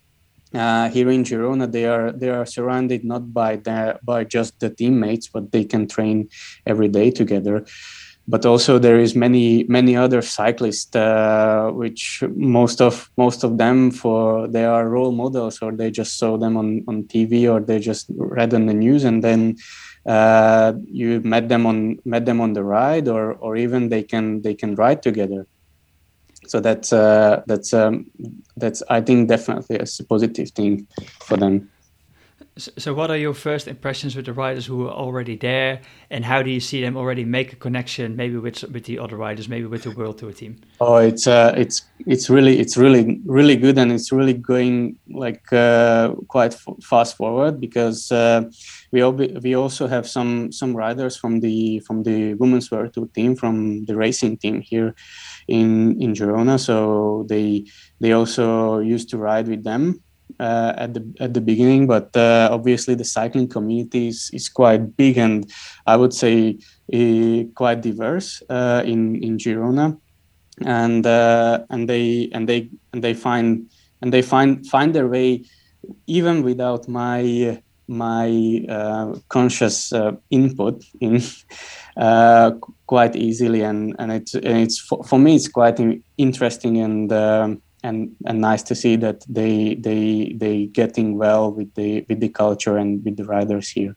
uh, 0.55 0.88
here 0.88 1.11
in 1.11 1.23
Girona 1.23 1.71
they 1.71 1.85
are 1.85 2.12
they 2.12 2.31
are 2.31 2.47
surrounded 2.47 3.05
not 3.05 3.33
by 3.33 3.57
the 3.57 3.99
by 4.03 4.25
just 4.25 4.59
the 4.61 4.71
teammates, 4.71 5.29
but 5.29 5.53
they 5.53 5.65
can 5.65 5.87
train 5.87 6.29
every 6.67 6.88
day 6.88 7.11
together 7.11 7.65
but 8.28 8.46
also 8.46 8.78
there 8.78 8.98
is 8.98 9.14
many 9.16 9.64
many 9.64 9.96
other 9.96 10.22
cyclists 10.22 10.94
uh, 10.94 11.70
which 11.72 12.22
most 12.37 12.80
of 12.80 13.11
most 13.16 13.42
of 13.42 13.58
them 13.58 13.90
for 13.90 14.46
they 14.48 14.64
are 14.64 14.88
role 14.88 15.12
models 15.12 15.61
or 15.61 15.72
they 15.72 15.90
just 15.90 16.18
saw 16.18 16.37
them 16.37 16.56
on 16.56 16.85
on 16.87 17.02
tv 17.04 17.50
or 17.52 17.61
they 17.61 17.78
just 17.78 18.06
read 18.16 18.54
on 18.54 18.66
the 18.66 18.74
news 18.74 19.04
and 19.04 19.24
then 19.24 19.56
uh, 20.06 20.72
you 20.87 21.20
met 21.20 21.48
them 21.48 21.66
on 21.66 21.98
met 22.04 22.26
them 22.26 22.40
on 22.40 22.52
the 22.52 22.62
ride 22.62 23.08
or 23.08 23.35
or 23.35 23.56
even 23.56 23.88
they 23.88 24.02
can 24.02 24.42
they 24.42 24.54
can 24.54 24.74
ride 24.74 25.02
together. 25.02 25.46
So 26.48 26.58
that's 26.58 26.92
uh, 26.92 27.42
that's 27.46 27.72
um, 27.72 28.11
that's 28.56 28.82
i 28.90 29.00
think 29.00 29.28
definitely 29.28 29.76
a 29.76 29.87
positive 30.04 30.50
thing 30.50 30.87
for 31.20 31.37
them 31.37 31.71
so, 32.59 32.93
what 32.93 33.11
are 33.11 33.17
your 33.17 33.33
first 33.33 33.67
impressions 33.67 34.15
with 34.15 34.27
the 34.27 34.33
riders 34.35 34.67
who 34.67 34.87
are 34.87 34.93
already 34.93 35.37
there, 35.37 35.81
and 36.11 36.23
how 36.23 36.43
do 36.43 36.51
you 36.51 36.61
see 36.61 36.83
them 36.83 36.99
already 36.99 37.25
make 37.25 37.55
a 37.55 37.57
connection, 37.57 38.15
maybe 38.15 38.37
with 38.37 38.62
with 38.65 38.85
the 38.85 38.99
other 38.99 39.17
riders, 39.17 39.49
maybe 39.49 39.65
with 39.65 39.85
the 39.85 39.91
World 39.93 40.19
Tour 40.19 40.33
team? 40.33 40.61
Oh, 40.79 40.97
it's 40.97 41.27
uh, 41.27 41.55
it's 41.57 41.83
it's 42.07 42.29
really 42.29 42.59
it's 42.61 42.77
really 42.77 43.23
really 43.25 43.57
good, 43.57 43.79
and 43.79 43.91
it's 43.91 44.12
really 44.12 44.35
going 44.35 44.99
like 45.09 45.51
uh, 45.51 46.12
quite 46.29 46.53
f- 46.53 46.77
fast 46.83 47.17
forward 47.17 47.59
because 47.59 48.12
uh, 48.12 48.43
we 48.91 49.01
al- 49.01 49.12
we 49.12 49.55
also 49.55 49.87
have 49.87 50.07
some 50.07 50.53
some 50.53 50.77
riders 50.77 51.17
from 51.17 51.41
the 51.41 51.81
from 51.81 52.03
the 52.03 52.35
women's 52.35 52.71
World 52.71 52.93
Tour 52.93 53.09
team 53.15 53.35
from 53.35 53.87
the 53.87 53.97
racing 53.97 54.37
team 54.37 54.61
here 54.61 54.95
in 55.49 55.99
in 56.03 56.12
Girona, 56.12 56.61
so 56.61 57.25
they 57.31 57.65
they 57.99 58.12
also 58.12 58.81
used 58.81 59.09
to 59.09 59.17
ride 59.17 59.49
with 59.49 59.65
them 59.65 60.03
uh, 60.38 60.73
at 60.77 60.95
the 60.95 61.03
at 61.21 61.35
the 61.35 61.40
beginning, 61.40 61.87
but 61.87 62.14
uh, 62.16 62.49
obviously 62.51 62.95
the 62.95 63.05
cycling 63.05 63.49
community 63.49 64.09
is, 64.09 64.31
is 64.33 64.49
quite 64.49 64.97
big 64.97 65.18
and 65.18 65.51
I 65.87 65.97
would 65.97 66.12
say 66.12 66.59
uh, 66.92 67.45
quite 67.55 67.81
diverse 67.81 68.42
uh, 68.49 68.83
in 68.85 69.23
in 69.23 69.38
Girona, 69.38 69.99
and 70.64 71.07
uh, 71.07 71.64
and 71.71 71.88
they 71.88 72.31
and 72.33 72.49
they 72.49 72.71
and 72.92 73.03
they 73.03 73.14
find 73.14 73.71
and 74.01 74.12
they 74.12 74.23
find 74.23 74.66
find 74.66 74.95
their 74.95 75.09
way 75.09 75.45
even 76.07 76.42
without 76.42 76.88
my 76.88 77.61
my 77.88 78.64
uh, 78.68 79.14
conscious 79.29 79.92
input 80.31 80.85
in 81.01 81.21
quite 82.87 83.16
easily. 83.16 83.62
And 83.62 83.97
and 83.99 84.12
it's 84.12 84.35
and 84.35 84.59
it's 84.59 84.79
for, 84.79 85.03
for 85.05 85.18
me 85.18 85.37
it's 85.37 85.49
quite 85.49 85.79
interesting 86.16 86.79
and 86.79 87.12
um, 87.12 87.62
and 87.83 88.14
and 88.27 88.40
nice 88.40 88.62
to 88.64 88.75
see 88.75 88.97
that 88.97 89.25
they 89.29 89.75
they 89.75 90.35
they 90.37 90.66
getting 90.66 91.18
well 91.18 91.53
with 91.53 91.75
the 91.75 92.05
with 92.09 92.21
the 92.21 92.29
culture 92.29 92.77
and 92.77 93.05
with 93.05 93.16
the 93.16 93.25
riders 93.25 93.71
here. 93.71 93.97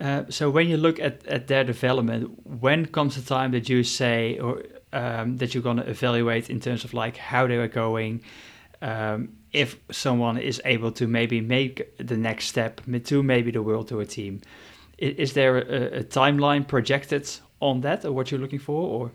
Uh, 0.00 0.24
so 0.28 0.50
when 0.50 0.68
you 0.68 0.76
look 0.76 0.98
at, 0.98 1.24
at 1.26 1.46
their 1.46 1.64
development, 1.64 2.30
when 2.44 2.86
comes 2.86 3.14
the 3.14 3.22
time 3.22 3.52
that 3.52 3.68
you 3.68 3.84
say 3.84 4.38
or 4.38 4.62
um, 4.92 5.36
that 5.36 5.54
you're 5.54 5.62
going 5.62 5.76
to 5.76 5.88
evaluate 5.88 6.50
in 6.50 6.60
terms 6.60 6.84
of 6.84 6.92
like 6.92 7.16
how 7.16 7.46
they 7.46 7.56
are 7.56 7.68
going, 7.68 8.22
um, 8.80 9.28
if 9.52 9.78
someone 9.90 10.38
is 10.38 10.60
able 10.64 10.90
to 10.92 11.06
maybe 11.06 11.40
make 11.40 11.96
the 11.98 12.16
next 12.16 12.46
step 12.46 12.80
to 13.04 13.22
maybe 13.22 13.50
the 13.50 13.62
World 13.62 13.88
Tour 13.88 14.04
team, 14.04 14.40
is, 14.98 15.34
there 15.34 15.58
a, 15.58 16.00
a 16.00 16.04
timeline 16.04 16.66
projected 16.66 17.28
on 17.60 17.80
that 17.82 18.04
or 18.04 18.12
what 18.12 18.30
you're 18.30 18.40
looking 18.40 18.58
for 18.58 18.88
or? 18.88 19.12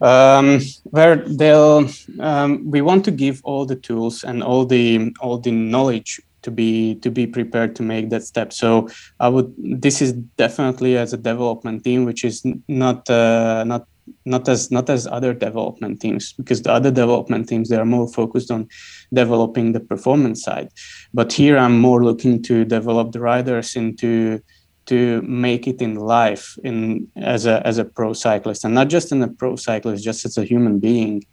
Um, 0.00 0.60
where 0.84 1.16
they'll 1.16 1.88
um, 2.20 2.70
we 2.70 2.80
want 2.80 3.04
to 3.04 3.10
give 3.10 3.40
all 3.44 3.64
the 3.64 3.76
tools 3.76 4.24
and 4.24 4.42
all 4.42 4.64
the 4.64 5.14
all 5.20 5.38
the 5.38 5.50
knowledge 5.50 6.20
to 6.42 6.50
be 6.50 6.94
to 6.96 7.10
be 7.10 7.26
prepared 7.26 7.74
to 7.76 7.82
make 7.82 8.10
that 8.10 8.22
step. 8.22 8.52
So 8.52 8.88
i 9.20 9.28
would 9.28 9.52
this 9.58 10.00
is 10.00 10.12
definitely 10.44 10.96
as 10.96 11.12
a 11.12 11.16
development 11.30 11.84
team 11.84 12.04
which 12.04 12.24
is 12.24 12.36
not 12.68 13.08
uh, 13.10 13.64
not 13.64 13.86
not 14.24 14.48
as 14.48 14.70
not 14.70 14.88
as 14.88 15.06
other 15.06 15.34
development 15.34 16.00
teams 16.00 16.32
because 16.32 16.62
the 16.62 16.72
other 16.72 16.92
development 16.92 17.48
teams 17.48 17.68
they 17.68 17.76
are 17.76 17.92
more 17.96 18.08
focused 18.08 18.50
on 18.50 18.68
developing 19.12 19.72
the 19.72 19.80
performance 19.80 20.42
side. 20.42 20.68
But 21.12 21.32
here 21.32 21.56
i'm 21.58 21.78
more 21.78 22.04
looking 22.04 22.42
to 22.44 22.64
develop 22.64 23.12
the 23.12 23.20
riders 23.20 23.74
into 23.76 24.40
to 24.86 25.20
make 25.22 25.66
it 25.66 25.82
in 25.82 25.96
life 25.96 26.56
in 26.62 27.08
as 27.16 27.44
a 27.46 27.64
as 27.66 27.78
a 27.78 27.84
pro 27.84 28.12
cyclist 28.12 28.64
and 28.64 28.74
not 28.74 28.88
just 28.88 29.12
in 29.12 29.22
a 29.22 29.28
pro 29.28 29.56
cyclist 29.56 30.04
just 30.04 30.24
as 30.24 30.38
a 30.38 30.44
human 30.44 30.78
being 30.78 31.24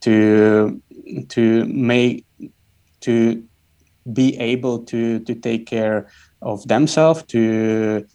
to 0.00 0.80
to 1.28 1.64
make 1.66 2.24
to 3.00 3.42
be 4.12 4.36
able 4.38 4.78
to 4.84 5.20
to 5.20 5.34
take 5.34 5.66
care 5.66 6.08
of 6.42 6.66
themselves 6.68 7.22
to 7.24 8.06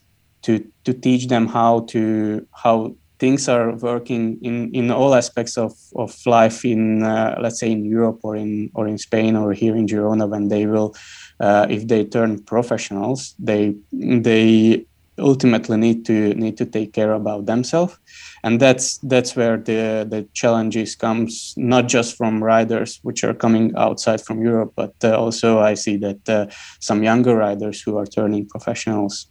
to 0.42 0.66
to 0.84 0.94
teach 0.94 1.28
them 1.28 1.48
how 1.48 1.82
to 1.82 2.46
how 2.54 2.96
things 3.20 3.50
are 3.50 3.76
working 3.76 4.40
in 4.42 4.74
in 4.74 4.92
all 4.92 5.14
aspects 5.14 5.58
of 5.58 5.74
of 5.96 6.16
life 6.26 6.64
in 6.64 7.04
uh, 7.04 7.38
let's 7.42 7.60
say 7.60 7.72
in 7.72 7.86
Europe 7.86 8.20
or 8.24 8.36
in 8.36 8.72
or 8.74 8.88
in 8.88 8.98
Spain 8.98 9.36
or 9.36 9.54
here 9.54 9.76
in 9.76 9.86
Girona 9.86 10.28
when 10.28 10.48
they 10.48 10.66
will 10.66 10.96
uh, 11.40 11.66
if 11.70 11.88
they 11.88 12.04
turn 12.04 12.40
professionals 12.44 13.36
they 13.40 13.76
they 13.92 14.86
ultimately 15.20 15.78
need 15.78 16.06
to 16.06 16.34
need 16.36 16.58
to 16.58 16.66
take 16.66 16.94
care 16.94 17.14
about 17.14 17.46
themselves 17.46 17.98
and 18.44 18.60
that's 18.60 18.98
that's 19.00 19.36
where 19.36 19.58
the 19.58 20.08
the 20.10 20.28
challenges 20.34 20.96
comes 20.96 21.54
not 21.58 21.88
just 21.88 22.16
from 22.18 22.44
riders 22.44 23.00
which 23.04 23.24
are 23.24 23.34
coming 23.34 23.74
outside 23.76 24.22
from 24.22 24.42
Europe 24.42 24.72
but 24.76 24.94
uh, 25.04 25.18
also 25.18 25.60
I 25.60 25.74
see 25.74 25.98
that 25.98 26.30
uh, 26.30 26.48
some 26.80 27.04
younger 27.04 27.36
riders 27.36 27.82
who 27.82 27.98
are 27.98 28.06
turning 28.06 28.48
professionals 28.48 29.28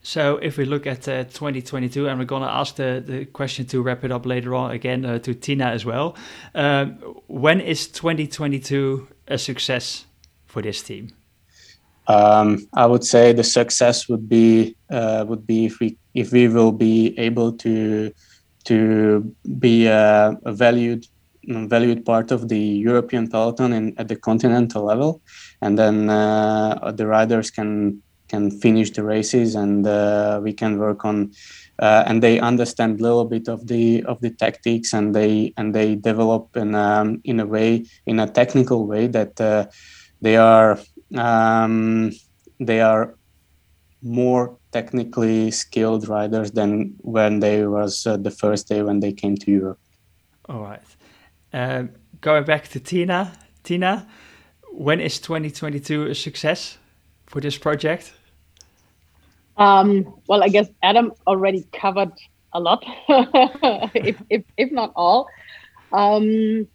so 0.00 0.36
if 0.36 0.56
we 0.56 0.64
look 0.64 0.86
at 0.86 1.08
uh, 1.08 1.24
2022, 1.24 2.08
and 2.08 2.18
we're 2.18 2.24
going 2.24 2.42
to 2.42 2.48
ask 2.48 2.76
the, 2.76 3.02
the 3.04 3.24
question 3.26 3.66
to 3.66 3.82
wrap 3.82 4.04
it 4.04 4.12
up 4.12 4.24
later 4.24 4.54
on 4.54 4.70
again 4.70 5.04
uh, 5.04 5.18
to 5.18 5.34
Tina 5.34 5.66
as 5.66 5.84
well. 5.84 6.16
Um, 6.54 6.98
when 7.26 7.60
is 7.60 7.88
2022 7.88 9.08
a 9.26 9.36
success 9.36 10.06
for 10.48 10.62
this 10.62 10.82
team? 10.82 11.10
Um, 12.08 12.66
I 12.72 12.86
would 12.86 13.04
say 13.04 13.32
the 13.32 13.44
success 13.44 14.08
would 14.08 14.28
be 14.28 14.76
uh, 14.90 15.24
would 15.28 15.46
be 15.46 15.66
if 15.66 15.78
we 15.78 15.96
if 16.14 16.32
we 16.32 16.48
will 16.48 16.72
be 16.72 17.16
able 17.18 17.52
to 17.64 18.10
to 18.64 19.34
be 19.58 19.86
a, 19.86 20.36
a 20.44 20.52
valued 20.52 21.06
valued 21.44 22.04
part 22.04 22.30
of 22.30 22.48
the 22.48 22.58
European 22.58 23.28
peloton 23.28 23.72
and 23.72 23.98
at 24.00 24.08
the 24.08 24.16
continental 24.16 24.84
level, 24.84 25.20
and 25.60 25.78
then 25.78 26.08
uh, 26.08 26.92
the 26.92 27.06
riders 27.06 27.50
can 27.50 28.02
can 28.28 28.50
finish 28.50 28.90
the 28.90 29.02
races 29.02 29.54
and 29.54 29.86
uh, 29.86 30.40
we 30.42 30.52
can 30.52 30.78
work 30.78 31.04
on 31.04 31.32
uh, 31.78 32.04
and 32.06 32.22
they 32.22 32.38
understand 32.40 33.00
a 33.00 33.02
little 33.02 33.24
bit 33.24 33.48
of 33.48 33.66
the 33.66 34.02
of 34.04 34.20
the 34.20 34.30
tactics 34.30 34.92
and 34.92 35.14
they 35.14 35.52
and 35.56 35.74
they 35.74 35.94
develop 35.94 36.56
in 36.56 36.74
um, 36.74 37.20
in 37.24 37.40
a 37.40 37.46
way 37.46 37.84
in 38.06 38.20
a 38.20 38.26
technical 38.26 38.86
way 38.86 39.06
that 39.06 39.40
uh, 39.40 39.66
they 40.20 40.36
are 40.36 40.78
um, 41.16 42.12
they 42.60 42.80
are 42.80 43.14
more 44.02 44.56
technically 44.72 45.50
skilled 45.50 46.08
riders 46.08 46.52
than 46.52 46.94
when 46.98 47.40
they 47.40 47.66
was 47.66 48.06
uh, 48.06 48.16
the 48.16 48.30
first 48.30 48.68
day 48.68 48.82
when 48.82 49.00
they 49.00 49.12
came 49.12 49.36
to 49.36 49.50
Europe. 49.50 49.80
All 50.48 50.62
right. 50.62 50.82
Um, 51.52 51.90
going 52.20 52.44
back 52.44 52.68
to 52.68 52.80
Tina, 52.80 53.32
Tina, 53.64 54.06
when 54.72 55.00
is 55.00 55.18
2022 55.18 56.06
a 56.06 56.14
success 56.14 56.78
for 57.26 57.40
this 57.40 57.58
project? 57.58 58.12
Um, 59.56 60.14
well, 60.28 60.42
I 60.42 60.48
guess 60.48 60.68
Adam 60.82 61.12
already 61.26 61.66
covered 61.72 62.12
a 62.52 62.60
lot, 62.60 62.84
if, 63.08 64.22
if, 64.30 64.44
if 64.56 64.70
not 64.70 64.92
all. 64.94 65.28
Um, 65.92 66.68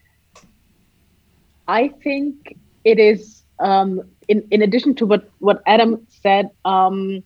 I 1.68 1.88
think 2.04 2.58
it 2.84 3.00
is 3.00 3.44
um, 3.60 4.02
in, 4.28 4.48
in 4.52 4.62
addition 4.62 4.96
to 4.96 5.06
what, 5.06 5.30
what 5.40 5.62
Adam 5.66 6.06
said, 6.10 6.50
um, 6.66 7.24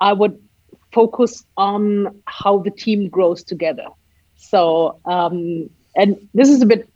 I 0.00 0.12
would 0.12 0.40
focus 0.92 1.44
on 1.56 2.22
how 2.26 2.58
the 2.58 2.70
team 2.70 3.08
grows 3.08 3.42
together. 3.42 3.86
So, 4.36 5.00
um, 5.04 5.68
and 5.96 6.28
this 6.34 6.48
is 6.48 6.62
a 6.62 6.66
bit, 6.66 6.88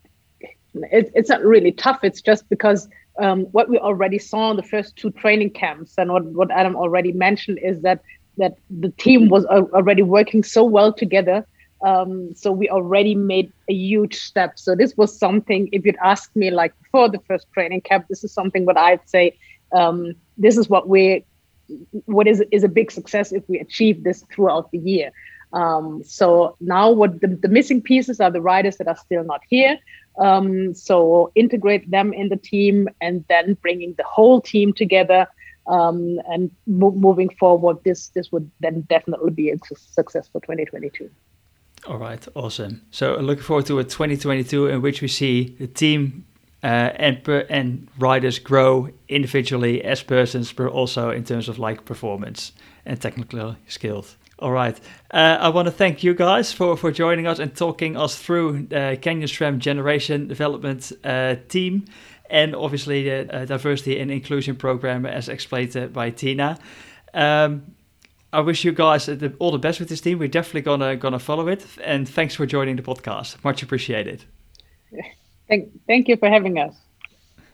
it, 0.75 1.11
it's 1.15 1.29
not 1.29 1.45
really 1.45 1.73
tough. 1.73 2.01
It's 2.03 2.23
just 2.23 2.49
because 2.49 2.89
um, 3.19 3.43
what 3.53 3.69
we 3.69 3.79
already 3.79 4.19
saw 4.19 4.51
in 4.51 4.57
the 4.57 4.63
first 4.63 4.97
two 4.97 5.11
training 5.11 5.51
camps 5.51 5.95
and 5.99 6.13
what, 6.13 6.25
what 6.25 6.51
Adam 6.51 6.77
already 6.77 7.13
mentioned 7.13 7.59
is 7.63 7.83
that 7.83 8.01
that 8.39 8.55
the 8.71 8.89
team 8.93 9.29
was 9.29 9.45
already 9.45 10.03
working 10.03 10.43
so 10.43 10.65
well 10.65 10.91
together 10.91 11.47
um, 11.83 12.35
so 12.35 12.53
we 12.53 12.69
already 12.69 13.15
made 13.15 13.53
a 13.69 13.73
huge 13.73 14.17
step. 14.17 14.59
So 14.59 14.75
this 14.75 14.97
was 14.97 15.17
something. 15.19 15.69
If 15.73 15.85
you'd 15.85 15.97
asked 16.03 16.35
me 16.37 16.51
like 16.51 16.79
before 16.83 17.09
the 17.09 17.19
first 17.27 17.47
training 17.53 17.81
camp, 17.83 18.07
this 18.09 18.23
is 18.23 18.33
something 18.33 18.65
what 18.65 18.79
I'd 18.79 19.09
say. 19.09 19.37
Um, 19.75 20.15
this 20.39 20.57
is 20.57 20.69
what 20.69 20.89
we, 20.89 21.25
what 22.05 22.29
is 22.29 22.43
is 22.51 22.63
a 22.63 22.69
big 22.69 22.91
success 22.91 23.33
if 23.33 23.43
we 23.49 23.59
achieve 23.59 24.05
this 24.05 24.25
throughout 24.33 24.71
the 24.71 24.79
year. 24.79 25.13
Um, 25.53 26.03
so 26.05 26.57
now 26.61 26.91
what 26.91 27.21
the, 27.21 27.29
the, 27.29 27.49
missing 27.49 27.83
pieces 27.83 28.21
are 28.21 28.31
the 28.31 28.41
riders 28.41 28.79
that 28.79 28.89
are 28.89 28.97
still 28.97 29.23
not 29.23 29.43
here. 29.51 29.79
Um, 30.19 30.75
so 30.75 31.31
integrate 31.35 31.91
them 31.91 32.15
in 32.15 32.31
the 32.31 32.37
team 32.37 32.89
and 33.03 33.23
then 33.29 33.55
bringing 33.61 33.93
the 33.99 34.05
whole 34.05 34.41
team 34.41 34.73
together 34.73 35.27
um, 35.67 36.19
and 36.31 36.51
mo- 36.67 36.93
moving 36.93 37.29
forward. 37.29 37.79
This 37.85 38.09
this 38.09 38.31
would 38.33 38.51
then 38.61 38.83
definitely 38.83 39.33
be 39.33 39.51
a 39.51 39.59
success 39.77 40.29
for 40.29 40.41
2022. 40.41 41.11
All 41.87 41.99
right, 41.99 42.25
awesome. 42.35 42.83
So 42.93 43.17
looking 43.17 43.43
forward 43.43 43.67
to 43.67 43.81
a 43.81 43.85
2022 43.85 44.69
in 44.69 44.83
which 44.83 45.03
we 45.03 45.09
see 45.09 45.57
the 45.59 45.67
team 45.67 46.25
uh, 46.63 46.67
and 46.95 47.25
per, 47.25 47.45
and 47.51 47.89
riders 47.99 48.39
grow 48.39 48.89
individually 49.09 49.83
as 49.83 50.01
persons, 50.03 50.53
but 50.53 50.69
also 50.69 51.11
in 51.11 51.25
terms 51.25 51.49
of 51.49 51.59
like 51.59 51.85
performance 51.85 52.53
and 52.87 53.01
technical 53.01 53.57
skills. 53.67 54.17
All 54.39 54.53
right. 54.53 54.79
Uh, 55.13 55.39
I 55.41 55.49
want 55.49 55.67
to 55.67 55.73
thank 55.73 56.05
you 56.05 56.15
guys 56.15 56.53
for, 56.53 56.77
for 56.77 56.93
joining 56.93 57.27
us 57.27 57.41
and 57.41 57.55
talking 57.55 57.97
us 57.97 58.17
through 58.17 58.67
the 58.69 58.99
Canyon 59.01 59.29
SRAM 59.29 59.59
generation 59.59 60.29
development 60.29 60.93
uh, 61.03 61.37
team 61.49 61.87
and 62.31 62.55
obviously 62.55 63.05
the 63.05 63.35
uh, 63.35 63.45
diversity 63.45 63.99
and 63.99 64.11
inclusion 64.11 64.57
program 64.57 65.05
as 65.05 65.29
explained 65.29 65.93
by 65.93 66.11
Tina. 66.11 66.59
Um, 67.13 67.75
I 68.33 68.41
wish 68.41 68.65
you 68.65 68.73
guys 68.73 69.09
all 69.39 69.51
the 69.53 69.59
best 69.59 69.79
with 69.79 69.89
this 69.91 70.01
team. 70.01 70.19
We're 70.19 70.29
definitely 70.29 70.63
gonna 70.63 70.97
gonna 70.97 71.19
follow 71.19 71.49
it. 71.49 71.67
And 71.83 72.09
thanks 72.09 72.35
for 72.35 72.47
joining 72.47 72.77
the 72.77 72.83
podcast. 72.83 73.43
Much 73.45 73.63
appreciated. 73.63 74.25
Thank, 75.49 75.69
thank 75.87 76.09
you 76.09 76.17
for 76.17 76.31
having 76.31 76.59
us. 76.59 76.75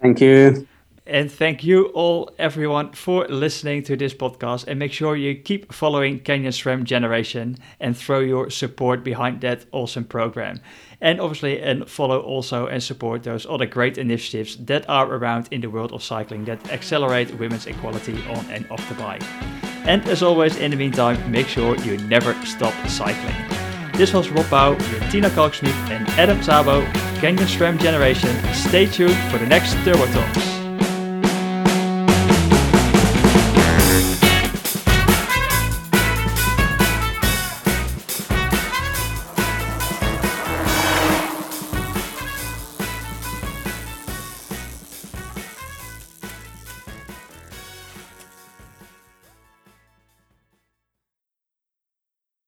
Thank 0.00 0.20
you. 0.20 0.68
And 1.04 1.32
thank 1.32 1.64
you 1.64 1.86
all, 1.86 2.30
everyone, 2.38 2.92
for 2.92 3.26
listening 3.28 3.82
to 3.84 3.96
this 3.96 4.12
podcast. 4.12 4.66
And 4.68 4.78
make 4.78 4.92
sure 4.92 5.16
you 5.16 5.34
keep 5.34 5.72
following 5.72 6.20
Canyon 6.20 6.52
SRAM 6.52 6.84
Generation 6.84 7.56
and 7.80 7.96
throw 7.96 8.20
your 8.20 8.50
support 8.50 9.02
behind 9.02 9.40
that 9.40 9.64
awesome 9.72 10.04
program. 10.04 10.60
And 11.00 11.18
obviously, 11.18 11.60
and 11.60 11.88
follow 11.88 12.20
also 12.20 12.66
and 12.66 12.82
support 12.82 13.22
those 13.22 13.46
other 13.46 13.66
great 13.66 13.96
initiatives 13.96 14.56
that 14.66 14.88
are 14.88 15.12
around 15.12 15.48
in 15.50 15.62
the 15.62 15.70
world 15.70 15.92
of 15.92 16.02
cycling 16.02 16.44
that 16.44 16.70
accelerate 16.70 17.36
women's 17.38 17.66
equality 17.66 18.22
on 18.28 18.44
and 18.50 18.70
off 18.70 18.86
the 18.88 18.94
bike. 18.94 19.22
And 19.88 20.06
as 20.06 20.22
always, 20.22 20.54
in 20.56 20.70
the 20.70 20.76
meantime, 20.76 21.18
make 21.32 21.48
sure 21.48 21.74
you 21.78 21.96
never 21.96 22.34
stop 22.44 22.74
cycling. 22.86 23.34
This 23.94 24.12
was 24.12 24.28
Rob 24.28 24.44
Pauw 24.44 24.76
with 24.76 25.10
Tina 25.10 25.30
Kalksmith 25.30 25.72
and 25.90 26.06
Adam 26.10 26.40
Szabo, 26.40 26.84
Canyon 27.20 27.48
SRAM 27.48 27.80
Generation. 27.80 28.36
Stay 28.52 28.84
tuned 28.84 29.16
for 29.30 29.38
the 29.38 29.46
next 29.46 29.72
Turbo 29.84 30.04
Talks. 30.12 30.57